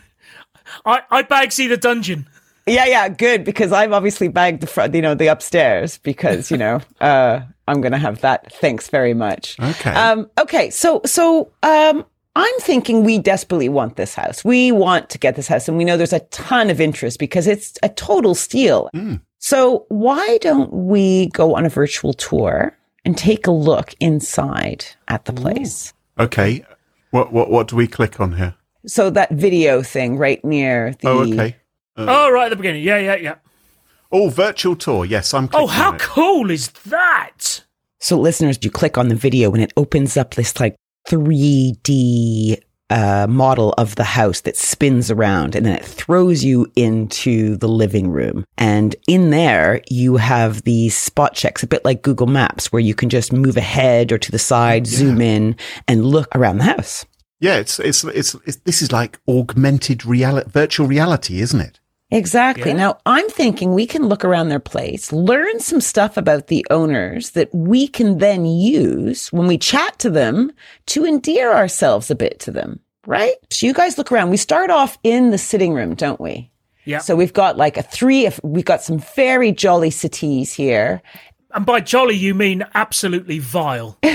[0.85, 2.26] I, I bagsy the dungeon.
[2.66, 6.57] Yeah, yeah, good because I've obviously bagged the front, you know, the upstairs because you
[6.57, 8.53] know uh, I'm going to have that.
[8.55, 9.59] Thanks very much.
[9.59, 9.90] Okay.
[9.90, 12.05] Um, okay, so so um,
[12.37, 14.44] I'm thinking we desperately want this house.
[14.44, 17.46] We want to get this house, and we know there's a ton of interest because
[17.46, 18.90] it's a total steal.
[19.38, 25.27] So why don't we go on a virtual tour and take a look inside at
[25.27, 25.92] the place?
[26.18, 26.64] Okay.
[27.11, 28.55] What what what do we click on here?
[28.87, 31.09] So that video thing right near the.
[31.09, 31.57] Oh, okay.
[31.96, 32.83] Oh, right at the beginning.
[32.83, 33.35] Yeah, yeah, yeah.
[34.12, 35.04] Oh, virtual tour.
[35.04, 35.48] Yes, I'm.
[35.52, 36.00] Oh, how on it.
[36.00, 37.64] cool is that?
[38.00, 40.76] So, listeners, you click on the video and it opens up this like
[41.08, 47.56] 3D uh, model of the house that spins around and then it throws you into
[47.56, 48.44] the living room.
[48.58, 52.94] And in there, you have these spot checks, a bit like Google Maps, where you
[52.94, 55.56] can just move ahead or to the side, zoom in,
[55.88, 57.06] and look around the house.
[57.40, 61.80] Yeah, it's, it's it's it's this is like augmented reality, virtual reality, isn't it?
[62.10, 62.70] Exactly.
[62.70, 62.76] Yeah.
[62.76, 67.30] Now, I'm thinking we can look around their place, learn some stuff about the owners
[67.30, 70.52] that we can then use when we chat to them
[70.86, 73.34] to endear ourselves a bit to them, right?
[73.50, 74.30] So you guys look around.
[74.30, 76.50] We start off in the sitting room, don't we?
[76.84, 76.98] Yeah.
[76.98, 81.02] So we've got like a three, we've got some very jolly settees here.
[81.52, 83.98] And by jolly, you mean absolutely vile.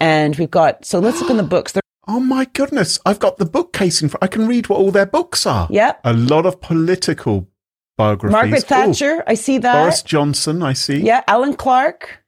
[0.00, 1.74] And we've got, so let's look in the books.
[2.08, 2.98] There- Oh my goodness!
[3.06, 4.24] I've got the bookcase in front.
[4.24, 5.68] I can read what all their books are.
[5.70, 6.00] Yep.
[6.04, 7.48] A lot of political
[7.96, 8.32] biographies.
[8.32, 9.82] Margaret Thatcher, I see that.
[9.82, 10.98] Boris Johnson, I see.
[11.00, 11.22] yeah.
[11.28, 12.22] Alan Clark,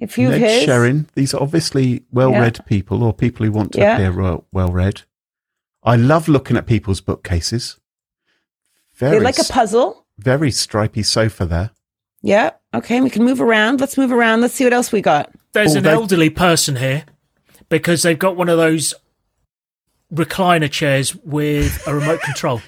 [0.00, 0.66] a few Ned of his.
[0.68, 1.06] Sherrin.
[1.14, 3.94] These are obviously well-read people or people who want to Yeah.
[3.94, 5.02] appear well, well-read.
[5.84, 7.78] I love looking at people's bookcases.
[8.96, 10.06] Very, They like a puzzle.
[10.18, 11.70] very stripy sofa there.
[12.22, 12.50] Yeah.
[12.72, 13.00] Okay.
[13.00, 13.80] We can move around.
[13.80, 14.40] Let's move around.
[14.40, 15.30] Let's see what else we got.
[15.52, 17.04] There's Oh, an they- elderly person here
[17.68, 18.94] because they've got one of those
[20.14, 22.60] recliner chairs with a remote control.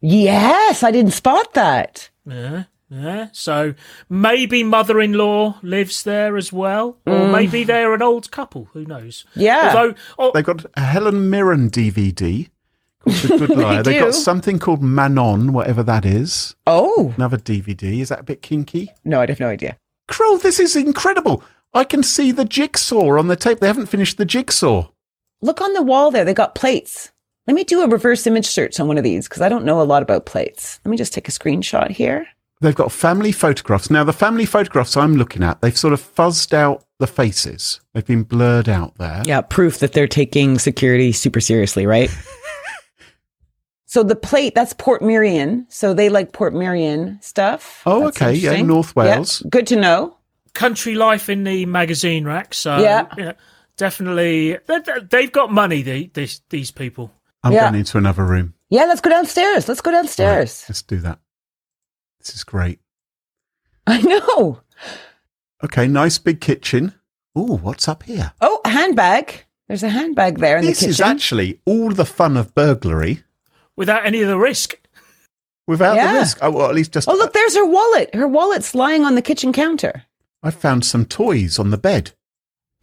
[0.00, 2.10] Yes, I didn't spot that.
[2.26, 3.28] Yeah, yeah.
[3.32, 3.74] So
[4.08, 8.68] maybe mother-in-law lives there as well, or maybe they're an old couple.
[8.72, 9.24] Who knows?
[9.34, 9.42] Mm.
[9.42, 9.72] Yeah.
[9.74, 12.48] Although, oh, They've got a Helen Mirren DVD
[13.00, 13.82] called The Good Liar.
[13.82, 16.54] They've got something called Manon, whatever that is.
[16.66, 18.00] Oh, Another DVD.
[18.00, 18.90] Is that a bit kinky?
[19.04, 19.76] no, I'd have no idea.
[20.08, 21.42] Crow, this is incredible.
[21.74, 23.58] I can see the jigsaw on the tape.
[23.60, 24.88] They haven't finished the jigsaw.
[25.42, 26.24] Look on the wall there.
[26.24, 27.10] They got plates.
[27.46, 29.80] Let me do a reverse image search on one of these because I don't know
[29.80, 30.80] a lot about plates.
[30.84, 32.26] Let me just take a screenshot here.
[32.60, 33.90] They've got family photographs.
[33.90, 37.80] Now, the family photographs I'm looking at, they've sort of fuzzed out the faces.
[37.92, 39.22] They've been blurred out there.
[39.26, 42.10] Yeah, proof that they're taking security super seriously, right?
[43.84, 45.66] so the plate, that's Portmeirion.
[45.68, 47.82] So they like Portmeirion stuff.
[47.86, 48.32] Oh, That's okay.
[48.32, 48.66] Yeah, interesting.
[48.68, 49.42] North Yeah, Wales.
[49.50, 50.16] Good to know.
[50.54, 52.54] country life in the magazine rack.
[52.54, 53.06] So Yeah.
[53.18, 53.32] you know,
[53.76, 55.82] definitely they- they've got money.
[55.82, 57.12] The, these these people.
[57.42, 57.62] I'm Yeah.
[57.70, 58.54] going into another room.
[58.70, 59.68] Yeah, let's go downstairs.
[59.68, 60.64] Let's go Right, downstairs.
[60.68, 61.20] let's do that.
[62.20, 62.80] This is great.
[63.86, 64.60] I know.
[65.62, 66.94] Okay, nice big kitchen.
[67.34, 68.32] Oh, what's up here?
[68.40, 69.44] Oh, a handbag.
[69.68, 73.22] There's a handbag there in This the is actually all the fun of burglary
[73.76, 74.78] Without any of the risk.
[75.66, 76.12] without Yeah.
[76.12, 76.38] the risk.
[76.40, 77.08] Oh, well, at least just.
[77.08, 78.14] oh, look, there's her wallet.
[78.14, 80.04] Her wallet's lying on the kitchen counter.
[80.42, 82.12] I found some toys on the bed.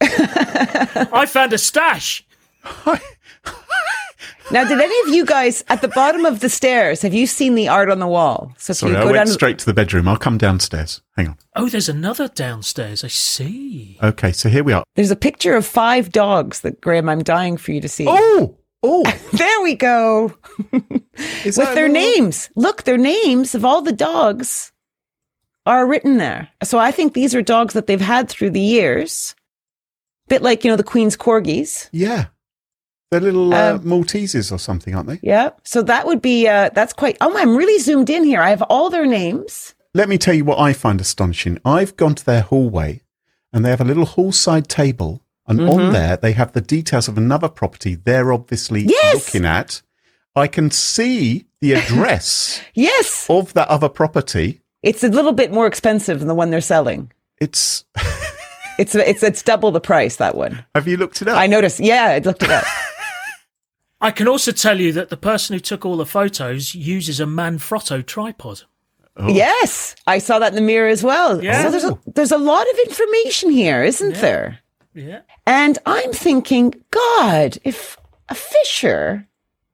[0.00, 2.24] I found a stash.
[4.50, 7.54] Now, did any of you guys at the bottom of the stairs have you seen
[7.54, 8.52] the art on the wall?
[8.58, 10.06] So if Sorry, you I went down, straight to the bedroom.
[10.06, 11.00] I'll come downstairs.
[11.16, 11.38] Hang on.
[11.56, 13.02] Oh, there's another downstairs.
[13.02, 13.98] I see.
[14.02, 14.84] Okay, so here we are.
[14.96, 18.04] there's a picture of five dogs that Graham, I'm dying for you to see.
[18.06, 19.02] Oh, oh,
[19.32, 20.34] There we go.
[20.70, 22.50] With their a little- names.
[22.54, 24.72] Look, their names of all the dogs
[25.64, 26.50] are written there.
[26.62, 29.34] So I think these are dogs that they've had through the years.
[30.34, 31.88] Bit like, you know, the Queen's corgis.
[31.92, 32.26] Yeah,
[33.12, 35.20] they're little uh, Um, Maltesers or something, aren't they?
[35.22, 35.50] Yeah.
[35.62, 38.40] So that would be, uh, that's quite, oh, I'm really zoomed in here.
[38.42, 39.76] I have all their names.
[39.94, 41.60] Let me tell you what I find astonishing.
[41.64, 43.02] I've gone to their hallway,
[43.52, 47.06] and they have a little hall side table And on there, they have the details
[47.06, 49.14] of another property they're obviously Yes.
[49.26, 49.82] looking at.
[50.34, 53.26] I can see the address Yes.
[53.30, 54.62] of that other property.
[54.82, 57.12] It's a little bit more expensive than the one they're selling.
[57.40, 57.84] It's,
[58.78, 60.64] It's it's it's double the price that one.
[60.74, 61.38] have you looked it up?
[61.38, 61.80] I noticed.
[61.80, 62.64] Yeah, I looked it up.
[64.00, 67.24] I can also tell you that the person who took all the photos uses a
[67.24, 68.62] Manfrotto tripod.
[69.16, 69.28] Oh.
[69.28, 71.42] Yes, I saw that in the mirror as well.
[71.42, 71.62] Yeah.
[71.62, 74.58] So there's a, there's a lot of information here, isn't there?
[74.92, 75.20] Yeah.
[75.46, 77.96] And I'm thinking, God, if
[78.28, 79.26] a phisher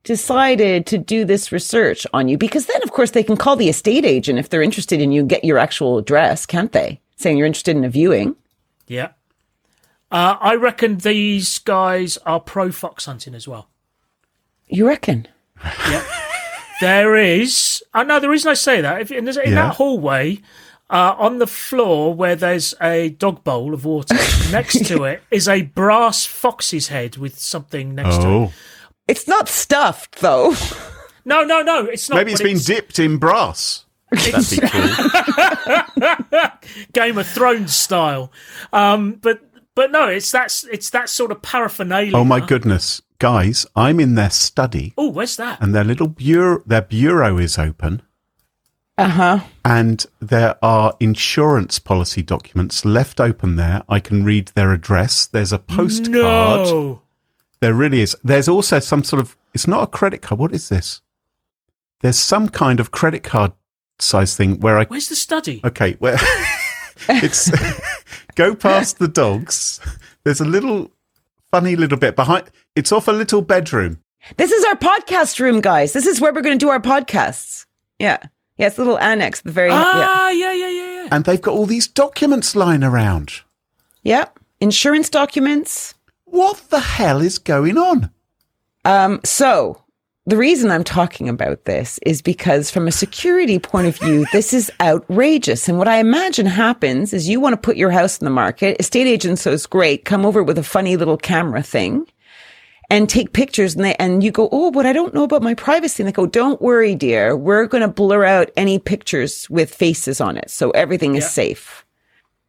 [0.05, 3.69] decided to do this research on you, because then of course they can call the
[3.69, 7.01] estate agent if they're interested in you, and get your actual address, can't they?
[7.17, 8.37] Saying you're interested in a viewing.
[8.91, 9.11] Yeah.
[10.11, 13.69] Uh, I reckon these guys are pro fox hunting as well.
[14.67, 15.29] You reckon?
[15.65, 16.05] Yeah.
[16.81, 17.83] there is.
[17.95, 19.01] I know the reason I say that.
[19.01, 19.67] If in, this- in Yeah.
[19.69, 20.41] that hallway,
[20.91, 24.15] uh, on the floor where there's a dog bowl of water,
[24.51, 28.27] next to it is a brass fox's head with something next to it.
[28.27, 28.53] oh,
[29.07, 30.55] It's not stuffed though.
[31.23, 31.85] No, no, no.
[31.85, 32.17] It's not.
[32.17, 33.85] maybe it's been dipped in brass.
[34.11, 36.51] That'd be cool.
[36.93, 38.33] Game of Thrones style.
[38.73, 39.41] Um, but
[39.75, 42.17] but no, it's that's it's that sort of paraphernalia.
[42.17, 43.67] Oh my goodness, guys!
[43.77, 45.61] I'm in their study, Oh, where's that?
[45.63, 48.03] and their little bureau, their bureau is open,
[48.99, 49.41] Uh huh.
[49.65, 53.83] and there are insurance policy documents left open there.
[53.89, 55.27] I can read their address.
[55.27, 56.13] There's a postcard.
[56.13, 57.03] No.
[57.61, 58.17] There really is.
[58.25, 59.37] There's also some sort of.
[59.55, 60.39] It's not a credit card.
[60.39, 61.01] What is this?
[62.01, 63.53] There's some kind of credit card
[64.03, 64.85] size thing where I.
[64.87, 65.61] Where's the study?
[65.65, 66.17] Okay, where
[67.09, 67.51] it's
[68.35, 69.81] go past the dogs.
[70.25, 70.91] There's a little
[71.51, 72.51] funny little bit behind.
[72.77, 73.99] It's off a little bedroom.
[74.37, 75.93] This is our podcast room, guys.
[75.93, 77.67] This is where we're going to do our podcasts.
[77.99, 78.19] Yeah.
[78.59, 79.41] Yeah, it's a little annex.
[79.41, 79.83] The very yeah.
[79.83, 81.09] Ah, yeah, yeah, yeah, yeah.
[81.11, 83.41] and they've got all these documents lying around.
[84.03, 84.27] yeah.
[84.61, 85.95] Insurance documents.
[86.27, 88.11] What the hell is going on?
[88.85, 89.83] Um, so
[90.31, 94.53] the reason I'm talking about this is because from a security point of view, this
[94.55, 95.69] is outrageous.
[95.69, 98.77] And what I imagine happens is you want to put your house in the market.
[98.81, 102.07] Estate agents, so it's great, come over with a funny little camera thing
[102.89, 105.55] and take pictures and they, and you go, Oh, but I don't know about my
[105.55, 106.03] privacy.
[106.03, 107.37] And they go, don't worry, dear.
[107.37, 110.51] We're going to blur out any pictures with faces on it.
[110.51, 111.29] So everything is Yeah.
[111.31, 111.85] safe.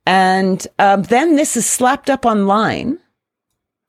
[0.06, 2.98] And um, then this is slapped up online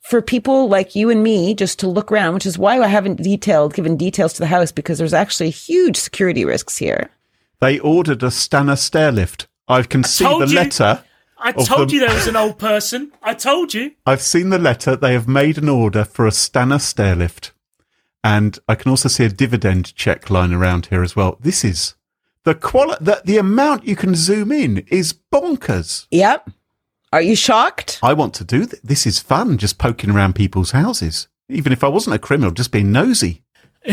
[0.02, 3.22] for people like you and me just to look around, which is why I haven't
[3.22, 7.10] detailed, given details to the house because there's actually huge security risks here.
[7.60, 9.46] They ordered a Stannah stair lift.
[9.68, 10.54] I can see told the you.
[10.54, 11.04] letter.
[11.38, 11.94] I told them.
[11.94, 13.12] you there was an old person.
[13.22, 13.92] I told you.
[14.04, 14.96] I've seen the letter.
[14.96, 17.52] They have made an order for a Stannah stair lift.
[18.24, 21.38] And I can also see a dividend check line around here as well.
[21.40, 21.94] This is
[22.44, 26.06] the quality, the, the amount you can zoom in is bonkers.
[26.10, 26.50] Yep.
[27.12, 27.98] Are you shocked?
[28.02, 29.06] I want to do th- this.
[29.06, 31.28] Is fun just poking around people's houses.
[31.48, 33.42] Even if I wasn't a criminal, just being nosy.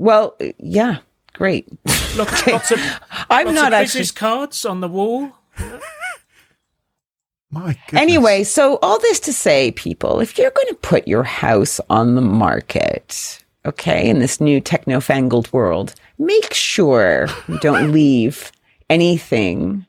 [0.00, 1.00] Well, yeah,
[1.34, 1.68] great.
[2.16, 2.80] Lots, lots of,
[3.28, 4.06] I'm lots not of actually.
[4.06, 5.32] cards on the wall.
[7.50, 8.00] My goodness.
[8.00, 12.14] Anyway, so all this to say, people, if you're going to put your house on
[12.14, 18.50] the market, okay, in this new techno fangled world, make sure you don't leave
[18.88, 19.84] anything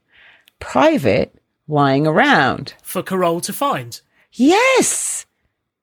[0.60, 1.34] private
[1.72, 2.74] lying around.
[2.84, 4.02] for Carole to find.
[4.34, 5.26] Yes.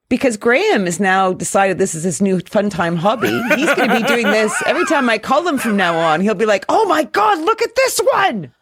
[0.07, 3.27] Because Graham has now decided this is his new fun time hobby.
[3.55, 6.21] He's going to be doing this every time I call him from now on.
[6.21, 8.53] He'll be like, oh my God, look at this one.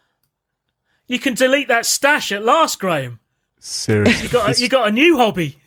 [1.07, 3.19] You can delete that stash at last, Graham.
[3.59, 5.57] seriously, You got a, you got a new hobby.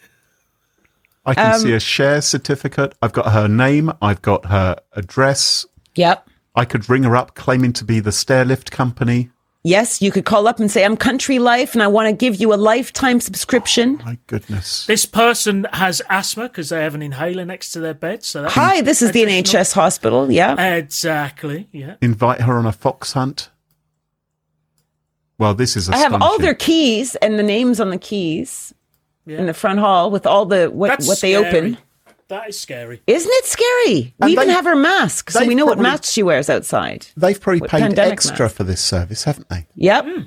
[1.24, 2.94] I can Um, see a share certificate.
[3.00, 3.90] I've got her name.
[4.02, 5.64] I've got her address.
[5.94, 6.28] Yep.
[6.54, 9.30] I could ring her up claiming to be the stairlift company.
[9.62, 12.40] Yes, you could call up and say, I'm Country Life and I want to give
[12.40, 13.98] you a lifetime subscription.
[14.04, 14.86] My goodness.
[14.86, 18.24] This person has asthma because they have an inhaler next to their bed.
[18.24, 20.32] So that's Hi, this is the NHS hospital.
[20.32, 20.58] Yeah.
[20.76, 21.68] Exactly.
[21.72, 21.96] Yeah.
[22.00, 23.50] Invite her on a fox hunt.
[25.36, 28.72] Well, this is I have all their keys and the names on the keys
[29.26, 29.38] Yeah.
[29.38, 31.46] in the front hall with all the what, That's what they scary.
[31.48, 31.78] open.
[32.30, 33.02] That is scary.
[33.08, 34.14] Isn't it scary?
[34.20, 37.08] And we even have her mask, so we know what probably- mask she wears outside.
[37.16, 38.56] They've probably paid extra mask.
[38.56, 39.66] for this service, haven't they?
[39.74, 40.04] Yep.
[40.04, 40.20] Hmm.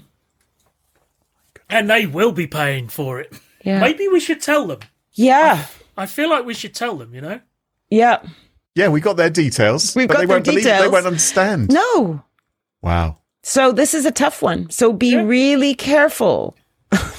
[1.69, 3.33] And they will be paying for it.
[3.63, 3.79] Yeah.
[3.79, 4.79] Maybe we should tell them.
[5.13, 5.65] Yeah.
[5.97, 7.39] I feel like we should tell them, you know?
[7.89, 8.21] Yeah.
[8.75, 9.95] Yeah, we got their details.
[9.95, 10.81] We've but got they their won't believe it.
[10.81, 11.69] They won't understand.
[11.71, 12.21] No.
[12.81, 13.19] Wow.
[13.43, 14.69] So this is a tough one.
[14.71, 16.57] So be really careful,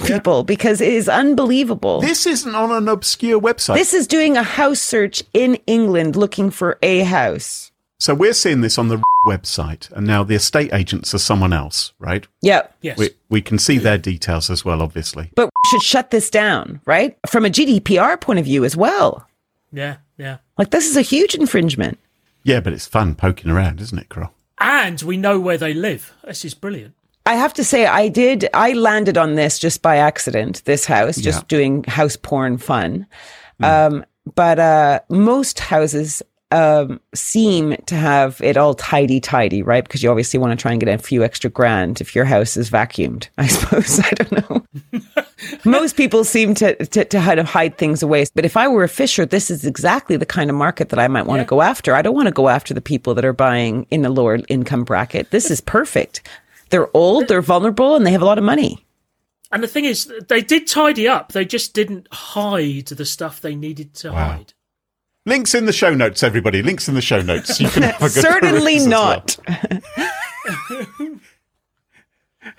[0.05, 2.01] people, because it is unbelievable.
[2.01, 3.75] This isn't on an obscure website.
[3.75, 7.71] This is doing a house search in England looking for a house.
[7.99, 11.93] So we're seeing this on the website, and now the estate agents are someone else,
[11.99, 12.27] right?
[12.41, 12.75] Yep.
[12.81, 12.97] Yes.
[12.97, 15.31] We, we can see their details as well, obviously.
[15.35, 17.17] But we should shut this down, right?
[17.27, 19.27] From a GDPR point of view as well.
[19.71, 20.37] Yeah, yeah.
[20.57, 21.99] Like this is a huge infringement.
[22.43, 24.31] Yeah, but it's fun poking around, isn't it, Carole?
[24.59, 26.13] And we know where they live.
[26.23, 26.93] This is brilliant.
[27.25, 28.47] I have to say, I did.
[28.53, 30.63] I landed on this just by accident.
[30.65, 31.45] This house, just Yeah.
[31.47, 33.07] doing house porn fun.
[33.63, 34.05] Um,
[34.35, 36.21] but uh, most houses
[36.51, 39.83] um, seem to have it all tidy, tidy, right?
[39.83, 42.55] Because you obviously want to try and get a few extra grand if your house
[42.57, 43.27] is vacuumed.
[43.37, 44.65] I suppose I don't know.
[45.65, 48.25] most people seem to, to to kind of hide things away.
[48.35, 51.07] But if I were a phisher, this is exactly the kind of market that I
[51.07, 51.95] might want to go after.
[51.95, 54.83] I don't want to go after the people that are buying in a lower income
[54.83, 55.31] bracket.
[55.31, 56.21] This is perfect.
[56.69, 58.85] They're old, they're vulnerable, and they have a lot of money.
[59.51, 61.31] And the thing is, they did tidy up.
[61.31, 64.27] They just didn't hide the stuff they needed to Wow.
[64.29, 64.53] hide.
[65.27, 66.61] Links in the show notes, everybody.
[66.61, 67.59] Links in the show notes.
[67.59, 69.25] You can have a good Certainly peruse as well.
[69.25, 69.37] not.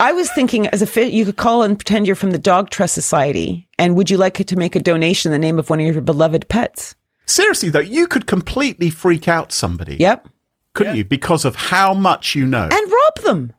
[0.00, 2.70] I was thinking, as a fit, you could call and pretend you're from the Dog
[2.70, 5.70] Trust Society, and would you like it to make a donation in the name of
[5.70, 6.96] one of your beloved pets?
[7.26, 10.28] Seriously, though, you could completely freak out somebody, Yep,
[10.74, 10.98] couldn't Yeah.
[10.98, 11.04] you?
[11.04, 12.68] Because of how much you know.
[12.70, 13.52] and rob them.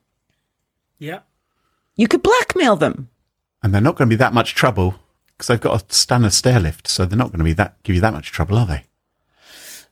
[1.00, 1.20] Yeah.
[1.96, 3.10] You could blackmail them.
[3.64, 4.96] And they're not going to be that much trouble
[5.38, 7.96] because they've got a standard stair lift, so they're not going to be that give
[7.96, 8.84] you that much trouble, are they?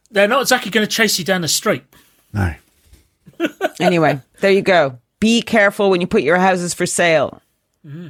[0.09, 1.83] They're not exactly going to chase you down the street.
[2.33, 2.55] No.
[3.81, 4.97] Anyway, there you go.
[5.19, 7.41] Be careful when you put your houses for sale.
[7.85, 8.09] Mm-hmm.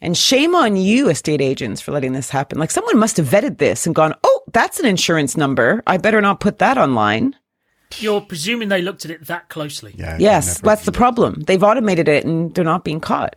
[0.00, 2.58] And shame on you, estate agents, for letting this happen.
[2.58, 5.82] Like someone must have vetted this and gone, oh, that's an insurance number.
[5.86, 7.34] I better not put that online.
[7.98, 9.94] You're presuming they looked at it that closely.
[9.96, 10.16] Yeah.
[10.18, 11.42] Yes, never- that's the problem.
[11.46, 13.36] They've automated it and they're not being caught.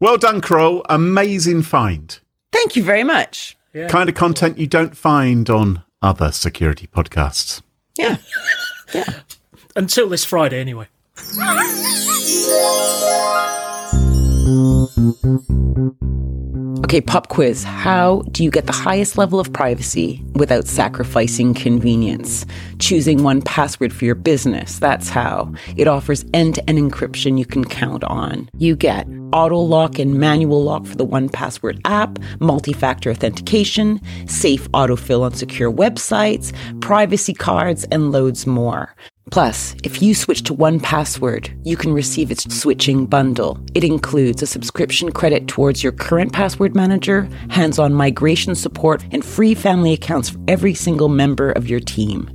[0.00, 0.84] Well done, Carole.
[0.88, 2.18] Amazing find.
[2.52, 3.56] Thank you very much.
[3.74, 3.88] Yeah.
[3.88, 7.60] Kind of content you don't find on other security podcasts.
[7.96, 8.18] Yeah.
[9.76, 10.86] Until this Friday, anyway.
[16.88, 17.64] Okay, pop quiz.
[17.64, 22.46] How do you get the highest level of privacy without sacrificing convenience?
[22.78, 24.78] Choosing 1Password for your business.
[24.78, 25.52] That's how.
[25.76, 28.48] It offers end to end encryption you can count on.
[28.56, 34.66] You get auto lock and manual lock for the 1Password app, multi factor authentication, safe
[34.70, 38.94] autofill on secure websites, privacy cards, and loads more.
[39.30, 43.58] Plus, if you switch to 1Password, you can receive its switching bundle.
[43.74, 49.22] It includes a subscription credit towards your current password manager, hands on migration support, and
[49.24, 52.30] free family accounts for every single member of your team.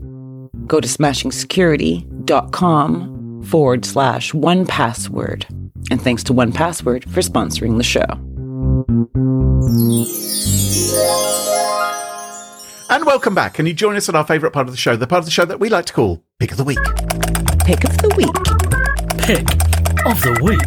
[0.67, 5.45] Go to smashingsecurity.com forward slash 1Password.
[5.91, 8.05] And thanks to 1Password for sponsoring the show.
[12.93, 13.55] And welcome back.
[13.55, 15.31] Can you join us at our favourite part of the show, the part of the
[15.31, 16.77] show that we like to call Pick of the Week?
[17.65, 18.31] Pick of the week.
[19.17, 19.49] Pick
[20.05, 20.61] of the week.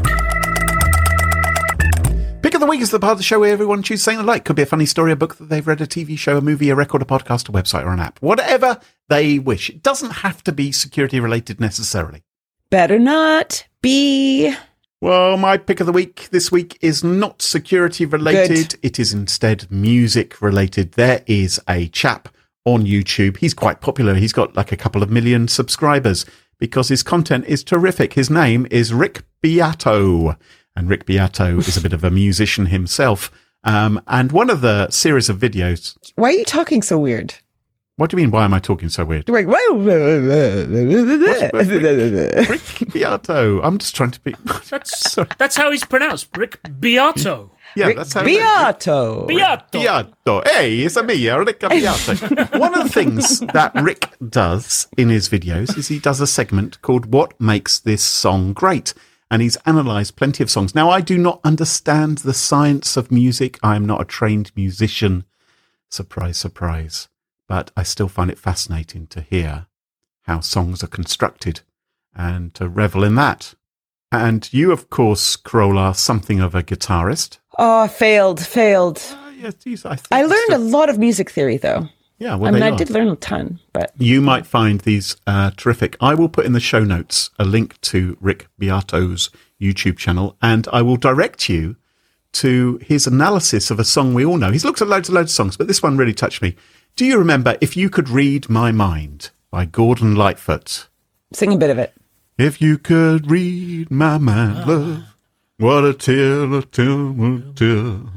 [2.43, 4.27] Pick of the Week is the part of the show where everyone chooses something they
[4.27, 4.45] like.
[4.45, 6.69] Could be a funny story, a book that they've read, a TV show, a movie,
[6.69, 8.21] a record, a podcast, a website, or an app.
[8.21, 9.71] Whatever they wish.
[9.71, 12.25] It doesn't have to be security related necessarily.
[12.71, 14.53] Better not be.
[15.01, 18.71] Well, my pick of the week this week is not security related.
[18.71, 18.79] Good.
[18.83, 20.93] It is instead music related.
[20.93, 22.29] There is a chap
[22.65, 23.37] on YouTube.
[23.37, 24.15] He's quite popular.
[24.15, 26.25] He's got like a couple of million subscribers
[26.59, 28.15] because his content is terrific.
[28.15, 30.37] His name is Rick Beato.
[30.75, 33.31] And Rick Beato is a bit of a musician himself.
[33.65, 35.97] Um, and one of the series of videos.
[36.15, 37.35] Why are you talking so weird?
[37.99, 38.31] What do you mean?
[38.31, 39.27] Why am I talking so weird?
[39.27, 39.49] You're Rick
[42.93, 43.63] Beato.
[43.63, 44.35] I'm just trying to be.
[44.69, 45.29] That's Sorry.
[45.39, 46.37] that's how he's pronounced.
[46.37, 47.53] Rick Beato.
[47.75, 48.23] Yeah, that's how.
[48.23, 49.27] Beato.
[49.27, 49.71] Beato.
[49.73, 50.43] Beato.
[50.45, 52.59] Hey, it's a me, Rick Beato.
[52.59, 56.83] One of the things that Rick does in his videos is he does a segment
[56.83, 58.93] called What Makes This Song Great?
[59.31, 60.75] And he's analysed plenty of songs.
[60.75, 63.59] Now, I do not understand the science of music.
[63.63, 65.25] I am not a trained musician.
[65.89, 67.09] Surprise, surprise.
[67.49, 69.67] But I still find it fascinating to hear
[70.23, 71.61] how songs are constructed
[72.15, 73.55] and to revel in that.
[74.11, 77.39] And you, of course, Carole, are something of a guitarist.
[77.59, 79.03] Oh, failed, failed.
[79.11, 81.89] Uh, yes, geez, I, I learned a lot of music theory, though.
[82.19, 85.17] Yeah, well, I mean, they I did learn a ton, but You might find these
[85.27, 85.97] uh, terrific.
[86.01, 89.29] I will put in the show notes a link to Rick Beato's
[89.61, 91.77] YouTube channel, and I will direct you
[92.33, 94.51] to his analysis of a song we all know.
[94.51, 96.57] He's looked at loads and loads of songs, but this one really touched me.
[96.97, 100.89] Do you remember If You Could Read My Mind by Gordon Lightfoot?
[101.31, 101.93] sing a bit of it.
[102.39, 105.03] If you could read my mind, love,
[105.59, 108.09] what a tale, a tale, a tale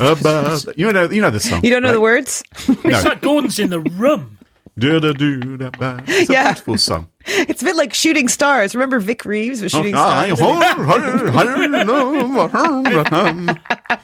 [0.00, 0.78] about.
[0.78, 1.62] You know, you know the song.
[1.62, 1.94] You don't know right?
[1.94, 2.42] the words?
[2.68, 4.38] It's like Gordon's in the room.
[4.78, 6.04] Do-da-do-da-ba.
[6.06, 6.44] It's a Yeah.
[6.52, 7.08] beautiful song.
[7.26, 8.74] It's a bit like Shooting Stars.
[8.74, 10.40] Remember Vic Reeves with Shooting Oh, Stars?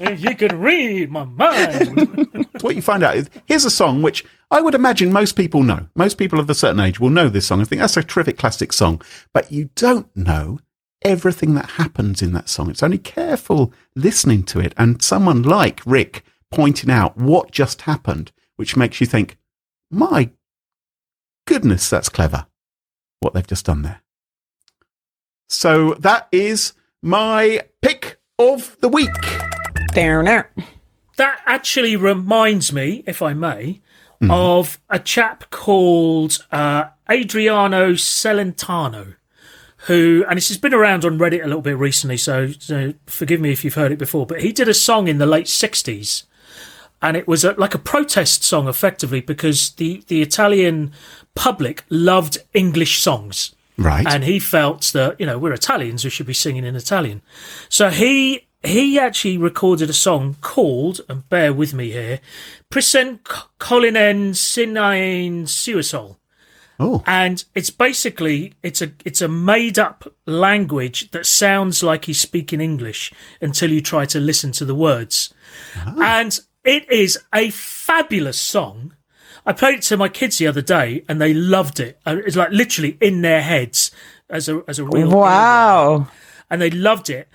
[0.01, 2.47] You can read my mind.
[2.61, 5.89] what you find out is here's a song which I would imagine most people know.
[5.95, 7.61] Most people of a certain age will know this song.
[7.61, 9.01] I think that's a terrific classic song,
[9.33, 10.59] but you don't know
[11.03, 12.71] everything that happens in that song.
[12.71, 18.33] It's only careful listening to it and someone like Rick pointing out what just happened,
[18.57, 19.37] which makes you think,
[19.91, 20.31] my
[21.49, 22.47] goodness, that's clever
[23.21, 24.03] what they've just done there.
[25.49, 29.09] So that is my pick of the week.
[29.95, 30.53] There, there.
[31.17, 33.81] that actually reminds me, if I may,
[34.21, 34.33] Hmm.
[34.33, 39.15] of a chap called uh, Adriano Celentano,
[39.87, 43.41] who, and this has been around on Reddit a little bit recently, so, so forgive
[43.41, 46.25] me if you've heard it before, but he did a song in the late 60s.
[47.01, 50.91] And it was a, like a protest song, effectively, because the, the Italian
[51.39, 53.55] public loved English songs.
[53.77, 54.05] Right.
[54.05, 57.23] And he felt that, you know, we're Italians, we should be singing in Italian.
[57.69, 62.19] So he he actually recorded a song called, and bear with me here,
[62.71, 63.21] Prisen
[63.61, 66.17] Colinen Sinain Suisol.
[66.81, 72.21] oh, And it's basically it's a it's a made up language that sounds like he's
[72.21, 75.33] speaking English until you try to listen to the words.
[75.77, 76.21] Ah.
[76.21, 78.95] And it is a fabulous song.
[79.49, 81.99] I played it to my kids the other day and they loved it.
[82.07, 83.91] Uh, It's like literally in their heads
[84.29, 86.09] as a as a real Wow.
[86.51, 87.29] and they loved it.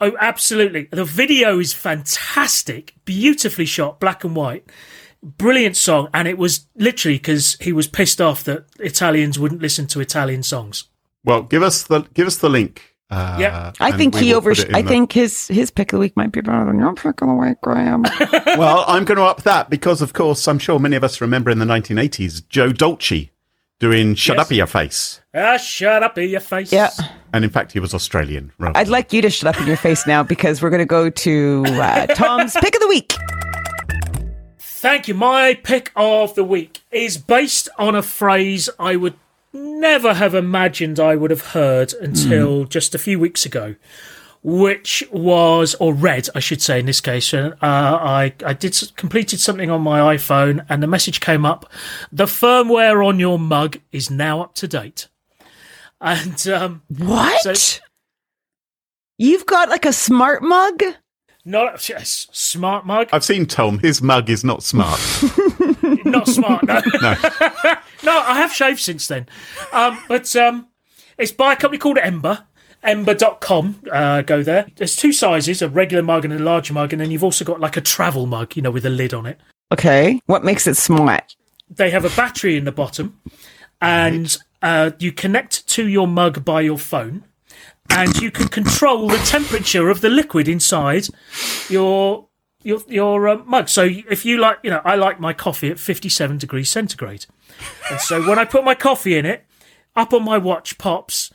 [0.00, 0.88] Oh, absolutely.
[0.90, 4.64] The video is fantastic, beautifully shot, black and white.
[5.22, 6.08] Brilliant song.
[6.14, 10.42] And it was literally because he was pissed off that Italians wouldn't listen to Italian
[10.42, 10.84] songs.
[11.22, 12.89] Well, give us the give us the link.
[13.10, 13.72] Uh, Yeah.
[13.80, 14.50] I think he will over.
[14.50, 16.64] put it in I the- think his his pick of the week might be better
[16.64, 18.04] than your pick of the week, Graham.
[18.56, 21.50] Well, I'm going to up that because, of course, I'm sure many of us remember
[21.50, 23.30] in the 1980s Joe Dolce
[23.78, 24.46] doing "Shut Yes.
[24.46, 26.72] Up in Your Face," Ah, shut up in your face.
[26.72, 26.90] yeah,
[27.32, 28.52] and in fact, he was Australian.
[28.58, 30.80] rather I'd than- like you to shut up in your face now because we're going
[30.80, 33.14] to go to uh, Thom's pick of the week.
[34.58, 35.14] Thank you.
[35.14, 39.14] My pick of the week is based on a phrase I would
[39.52, 43.74] never have imagined I would have heard until just a few weeks ago,
[44.42, 47.32] which was, or read, I should say, in this case.
[47.34, 51.70] Uh, I, I did completed something on my iPhone and the message came up
[52.12, 55.08] the firmware on your mug is now up to date.
[56.02, 57.42] And um, What?
[57.56, 57.80] So-
[59.18, 60.82] You've got like a smart mug?
[61.44, 63.78] not yes, smart mug, I've seen Thom.
[63.80, 64.98] His mug is not smart.
[66.10, 66.64] not smart.
[66.64, 66.80] No.
[67.02, 67.14] no,
[68.02, 69.26] No, I have shaved since then.
[69.72, 70.68] Um, but um,
[71.18, 72.46] it's by a company called Ember.
[72.82, 73.82] Ember.com.
[73.92, 74.66] Uh, go there.
[74.76, 77.60] There's two sizes a regular mug and a larger mug, and then you've also got
[77.60, 79.38] like a travel mug, you know, with a lid on it.
[79.70, 80.20] Okay.
[80.26, 81.36] What makes it smart?
[81.68, 83.20] They have a battery in the bottom,
[83.80, 87.24] and uh, you connect to your mug by your phone,
[87.90, 91.06] and you can control the temperature of the liquid inside
[91.68, 92.26] your
[92.62, 93.68] your your uh, mug.
[93.68, 97.26] So if you like, you know, I like my coffee at 57 degrees centigrade,
[97.90, 99.46] and so when I put my coffee in it,
[99.96, 101.30] up on my watch pops,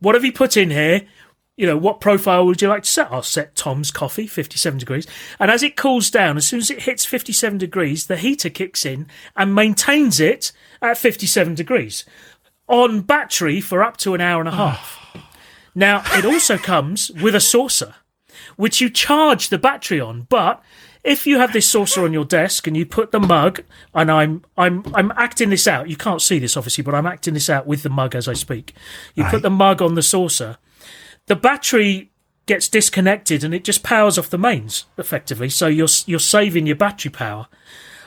[0.00, 1.02] what have you put in here?
[1.56, 3.10] You know, what profile would you like to set?
[3.10, 5.06] I'll set Thom's coffee, 57 degrees.
[5.40, 8.84] And as it cools down, as soon as it hits 57 degrees, the heater kicks
[8.84, 12.04] in and maintains it at 57 degrees
[12.68, 15.00] on battery for up to an hour and a half.
[15.74, 17.94] Now, it also comes with a saucer,
[18.56, 20.22] which you charge the battery on.
[20.28, 20.62] But
[21.04, 23.62] if you have this saucer on your desk and you put the mug,
[23.94, 25.88] and I'm I'm I'm acting this out.
[25.88, 28.32] You can't see this obviously, but I'm acting this out with the mug as I
[28.32, 28.74] speak.
[29.14, 30.58] You put the mug on the saucer,
[31.26, 32.10] the battery
[32.46, 35.48] gets disconnected and it just powers off the mains effectively.
[35.48, 37.48] So you're you're saving your battery power.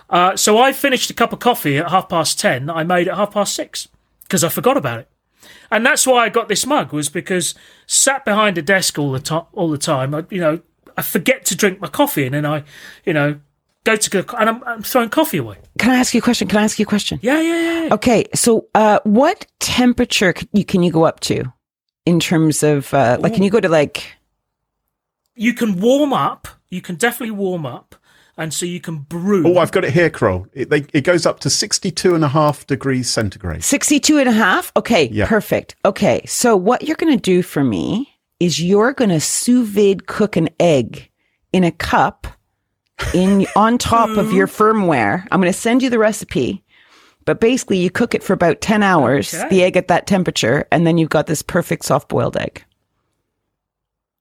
[0.10, 2.70] Uh, so I finished a cup of coffee at half past ten.
[2.70, 3.88] I made it half past six
[4.24, 5.09] because I forgot about it.
[5.72, 9.20] And that's why I got this mug was because sat behind a desk all the
[9.20, 10.14] time, all the time.
[10.14, 10.62] I, you know,
[10.98, 12.64] I forget to drink my coffee, and then I,
[13.06, 13.40] you know,
[13.84, 15.58] go to go, and I'm, I'm throwing coffee away.
[15.78, 16.48] Can I ask you a question?
[16.48, 17.20] Can I ask you a question?
[17.22, 17.84] Yeah, yeah, yeah.
[17.86, 17.94] yeah.
[17.94, 21.46] Okay, so uh, what temperature can you, can you go up to
[22.06, 23.34] in terms of uh, like?
[23.34, 24.18] Can you go to like?
[25.36, 26.48] You can warm up.
[26.70, 27.96] You can definitely warm up,
[28.40, 29.46] and so you can brew.
[29.46, 30.48] oh, I've got it here, Carole.
[30.54, 33.64] It, they, it goes up to 62 and a half degrees centigrade.
[33.64, 34.72] 62 and a half?
[34.76, 35.28] Okay, Yeah.
[35.28, 35.76] perfect.
[35.86, 38.10] Okay, so what you're going to do for me
[38.40, 41.10] is you're going to sous vide cook an egg
[41.54, 42.26] in a cup
[43.14, 45.28] in on top of your firmware.
[45.32, 46.64] I'm going to send you the recipe.
[47.26, 49.50] But basically, you cook it for about 10 hours, Okay.
[49.50, 52.64] the egg at that temperature, and then you've got this perfect soft boiled egg.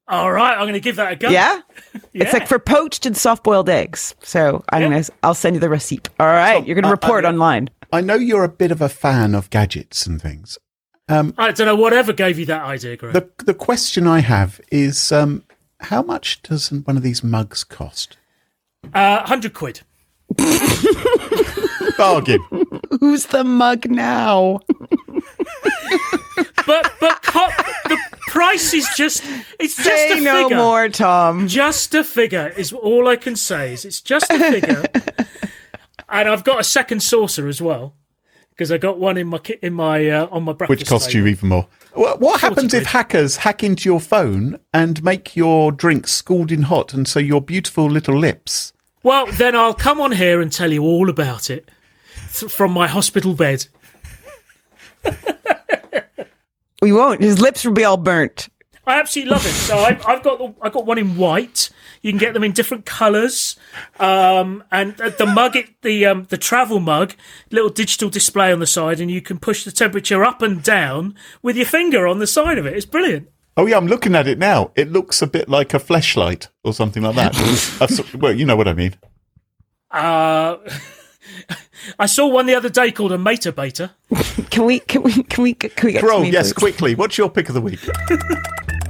[0.08, 1.28] All right, I'm going to give that a go.
[1.28, 1.60] Yeah?
[2.12, 2.24] Yeah.
[2.24, 4.14] It's like for poached and soft boiled eggs.
[4.22, 4.88] So I'm Yeah.
[4.88, 6.08] gonna, I'll send you the receipt.
[6.18, 7.68] All right, you're gonna uh, report uh, online.
[7.92, 10.58] I know you're a bit of a fan of gadgets and things.
[11.08, 13.12] Um, I don't know whatever gave you that idea, Greg.
[13.12, 15.44] the the question I have is, um,
[15.80, 18.16] how much does one of these mugs cost?
[18.94, 19.82] Uh, hundred quid.
[21.98, 22.40] Bargain.
[23.00, 24.60] Who's the mug now?
[26.66, 27.48] But but co-
[27.88, 27.98] the
[28.38, 29.24] price is just
[29.58, 30.56] it's just Say a no figure.
[30.56, 31.48] more, Thom.
[31.48, 33.72] Just a figure is all I can say.
[33.72, 34.84] Is it's just a figure,
[36.08, 37.94] and I've got a second saucer as well
[38.50, 40.80] because I got one in my ki- in my uh, on my breakfast.
[40.80, 41.26] Which costs table.
[41.26, 41.66] you even more.
[41.94, 46.94] What, what happens if hackers hack into your phone and make your drink scalding hot,
[46.94, 48.72] and so your beautiful little lips?
[49.02, 51.68] Well, then I'll come on here and tell you all about it
[52.34, 53.66] th- from my hospital bed.
[56.80, 57.20] We won't.
[57.20, 58.48] His lips will be all burnt.
[58.86, 59.52] I absolutely love it.
[59.52, 61.68] So I've, I've got the, I've got one in white.
[62.00, 63.56] You can get them in different colours,
[63.98, 67.14] um, and uh, the mug, it, the um, the travel mug,
[67.50, 71.16] little digital display on the side, and you can push the temperature up and down
[71.42, 72.76] with your finger on the side of it.
[72.76, 73.28] It's brilliant.
[73.58, 74.70] Oh yeah, I'm looking at it now.
[74.76, 78.14] It looks a bit like a flashlight or something like that.
[78.18, 78.94] Well, you know what I mean.
[79.90, 80.58] Uh,
[81.98, 83.90] I saw one the other day called a Meta Beta.
[84.50, 84.80] Can we?
[84.80, 85.22] Can we?
[85.24, 85.54] Can we?
[85.54, 86.54] Can we get Roll, to me, yes, please?
[86.54, 86.94] quickly.
[86.94, 87.80] What's your pick of the week?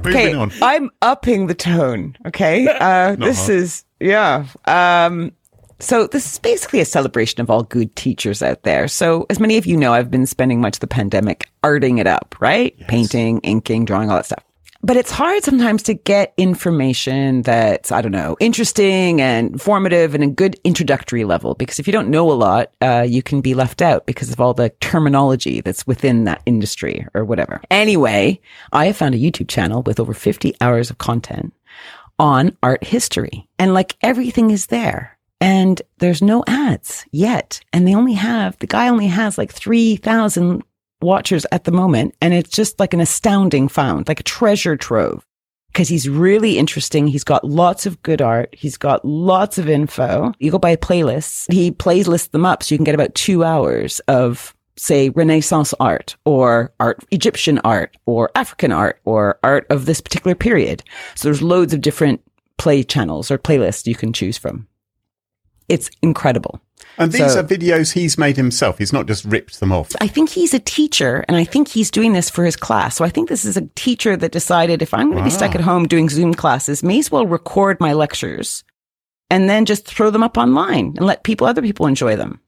[0.03, 0.51] Moving Okay, on.
[0.61, 2.15] I'm upping the tone.
[2.25, 3.49] Okay, uh, this hard.
[3.51, 4.45] is yeah.
[4.65, 5.33] Um,
[5.79, 8.87] so this is basically a celebration of all good teachers out there.
[8.87, 12.07] So as many of you know, I've been spending much of the pandemic arting it
[12.07, 12.77] up, right?
[12.87, 14.43] Painting, inking, drawing, all that stuff.
[14.81, 20.23] But it's hard sometimes to get information that's, I don't know, interesting and informative and
[20.23, 21.53] a good introductory level.
[21.53, 24.39] Because if you don't know a lot, uh, you can be left out because of
[24.39, 27.61] all the terminology that's within that industry or whatever.
[27.69, 28.39] Anyway,
[28.71, 31.53] I have found a YouTube channel with over 50 hours of content
[32.17, 33.47] on art history.
[33.57, 35.17] And like everything is there.
[35.41, 37.61] And there's no ads yet.
[37.73, 40.63] And they only have, the guy only has like 3,000
[41.01, 42.15] watchers at the moment.
[42.21, 45.25] And it's just like an astounding found, like a treasure trove.
[45.67, 47.07] Because he's really interesting.
[47.07, 48.49] He's got lots of good art.
[48.53, 50.33] He's got lots of info.
[50.39, 51.51] You go by playlists.
[51.53, 56.15] He playlist them up so you can get about two hours of say Renaissance art
[56.25, 60.83] or art, Egyptian art or African art or art of this particular period.
[61.15, 62.21] So there's loads of different
[62.57, 64.67] play channels or playlists you can choose from.
[65.67, 66.61] It's incredible.
[66.99, 68.77] And these So- are videos he's made himself.
[68.77, 69.89] He's not just ripped them off.
[70.01, 72.97] I think he's a teacher and I think he's doing this for his class.
[72.97, 75.55] So I think this is a teacher that decided if I'm going to be stuck
[75.55, 78.65] at home doing Zoom classes, may as well record my lectures
[79.29, 82.41] and then just throw them up online and let people, other people enjoy them.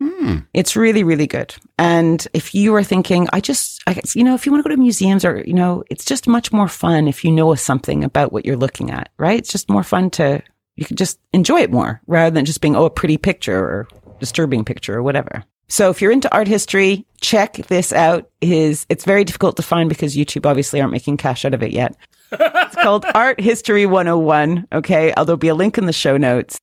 [0.00, 0.38] Hmm.
[0.52, 1.54] It's really, really good.
[1.78, 4.68] And if you are thinking, I just, I guess, you know, if you want to
[4.68, 8.04] go to museums or, you know, it's just much more fun if you know something
[8.04, 9.38] about what you're looking at, right?
[9.38, 10.42] It's just more fun to,
[10.76, 13.88] you can just enjoy it more rather than just being, oh, a pretty picture or
[14.20, 15.44] disturbing picture or whatever.
[15.68, 18.30] So if you're into art history, check this out.
[18.40, 21.72] His, it's very difficult to find because YouTube obviously aren't making cash out of it
[21.72, 21.96] yet.
[22.32, 24.68] It's called Art History 101.
[24.72, 25.12] Okay.
[25.16, 26.58] There'll be a link in the show notes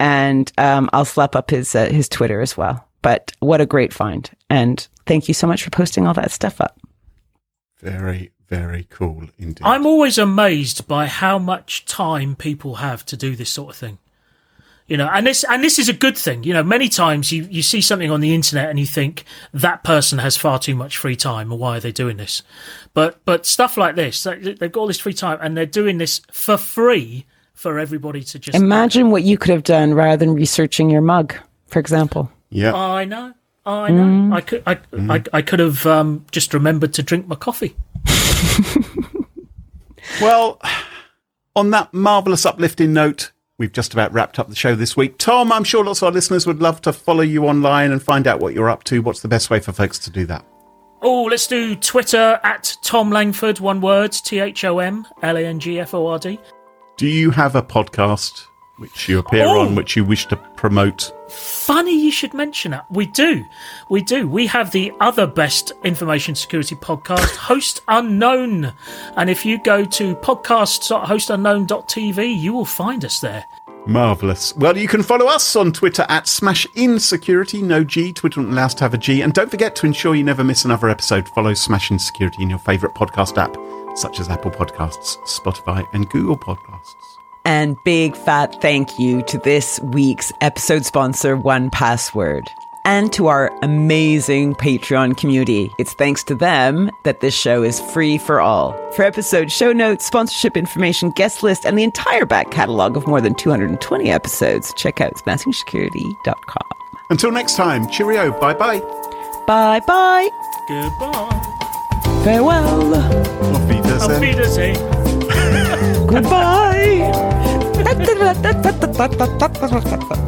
[0.00, 2.88] and um, I'll slap up his uh, his Twitter as well.
[3.02, 4.28] But what a great find!
[4.48, 6.80] And thank you so much for posting all that stuff up.
[7.78, 9.62] Very, very cool indeed.
[9.64, 13.98] I'm always amazed by how much time people have to do this sort of thing.
[14.88, 16.42] You know, and this and this is a good thing.
[16.42, 19.24] You know, many times you, you see something on the internet and you think
[19.54, 22.42] that person has far too much free time, or why are they doing this?
[22.92, 25.98] But but stuff like this, they- they've got all this free time and they're doing
[25.98, 27.24] this for free
[27.54, 28.56] for everybody to just.
[28.58, 31.36] Imagine what you could have done rather than researching your mug,
[31.68, 32.28] for example.
[32.50, 32.74] yeah.
[32.74, 33.32] I know,
[33.66, 34.34] I know.
[34.34, 37.76] I could I, I I could have um, just remembered to drink my coffee.
[40.20, 40.60] Well,
[41.54, 45.18] on that marvellous uplifting note, we've just about wrapped up the show this week.
[45.18, 48.26] Thom, I'm sure lots of our listeners would love to follow you online and find
[48.26, 49.00] out what you're up to.
[49.02, 50.44] What's the best way for folks to do that?
[51.02, 55.44] Oh, let's do Twitter at Thom Langford, one word, T H O M L A
[55.46, 56.38] N G F O R D.
[56.96, 58.44] Do you have a podcast
[58.78, 59.60] which you appear Oh.
[59.60, 61.12] on, which you wish to promote?
[61.30, 62.90] Funny you should mention that.
[62.90, 63.46] We do.
[63.88, 64.28] We do.
[64.28, 68.74] We have the other best information security podcast, Host Unknown.
[69.16, 73.46] And if you go to podcasts.hostunknown.tv, you will find us there.
[73.86, 74.54] Marvellous.
[74.56, 78.12] Well, you can follow us on Twitter at Smash Insecurity, no G.
[78.12, 79.22] Twitter won't allow us to have a G.
[79.22, 81.28] And don't forget to ensure you never miss another episode.
[81.28, 83.56] Follow Smash In Security in your favourite podcast app,
[83.96, 87.09] such as Apple Podcasts, Spotify, and Google Podcasts.
[87.44, 92.48] And big fat thank you to this week's episode sponsor, 1Password.
[92.84, 95.70] And to our amazing Patreon community.
[95.78, 98.72] It's thanks to them that this show is free for all.
[98.92, 103.20] For episode show notes, sponsorship information, guest list, and the entire back catalog of more
[103.20, 106.68] than 220 episodes, check out smashingsecurity.com.
[107.10, 108.30] Until next time, cheerio.
[108.40, 108.80] Bye bye.
[109.46, 110.28] Bye bye.
[110.68, 111.50] Goodbye.
[112.24, 112.94] Farewell.
[112.94, 114.10] Auf Wiedersehen.
[114.10, 115.76] Auf Wiedersehen.
[116.10, 117.12] Goodbye.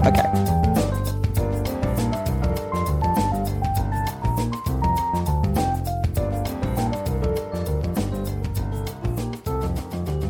[0.07, 0.29] okay.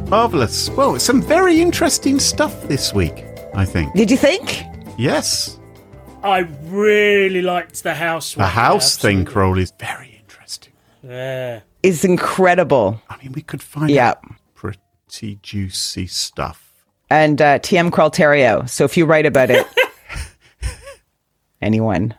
[0.09, 0.69] Marvelous.
[0.71, 3.25] Well, some very interesting stuff this week,
[3.55, 3.95] I think.
[3.95, 4.63] Did you think?
[4.99, 5.59] Yes.
[6.23, 8.35] I really liked the house.
[8.35, 9.63] The one, house thing, absolutely.
[9.63, 10.73] Is very interesting.
[11.03, 11.61] Yeah.
[11.83, 13.01] Is incredible.
[13.09, 14.11] I mean, we could find Yeah.
[14.11, 14.19] out
[15.21, 16.73] juicy stuff.
[17.11, 18.69] And uh, TM Qualterio.
[18.69, 19.67] So if you write about it,
[21.63, 22.15] anyone.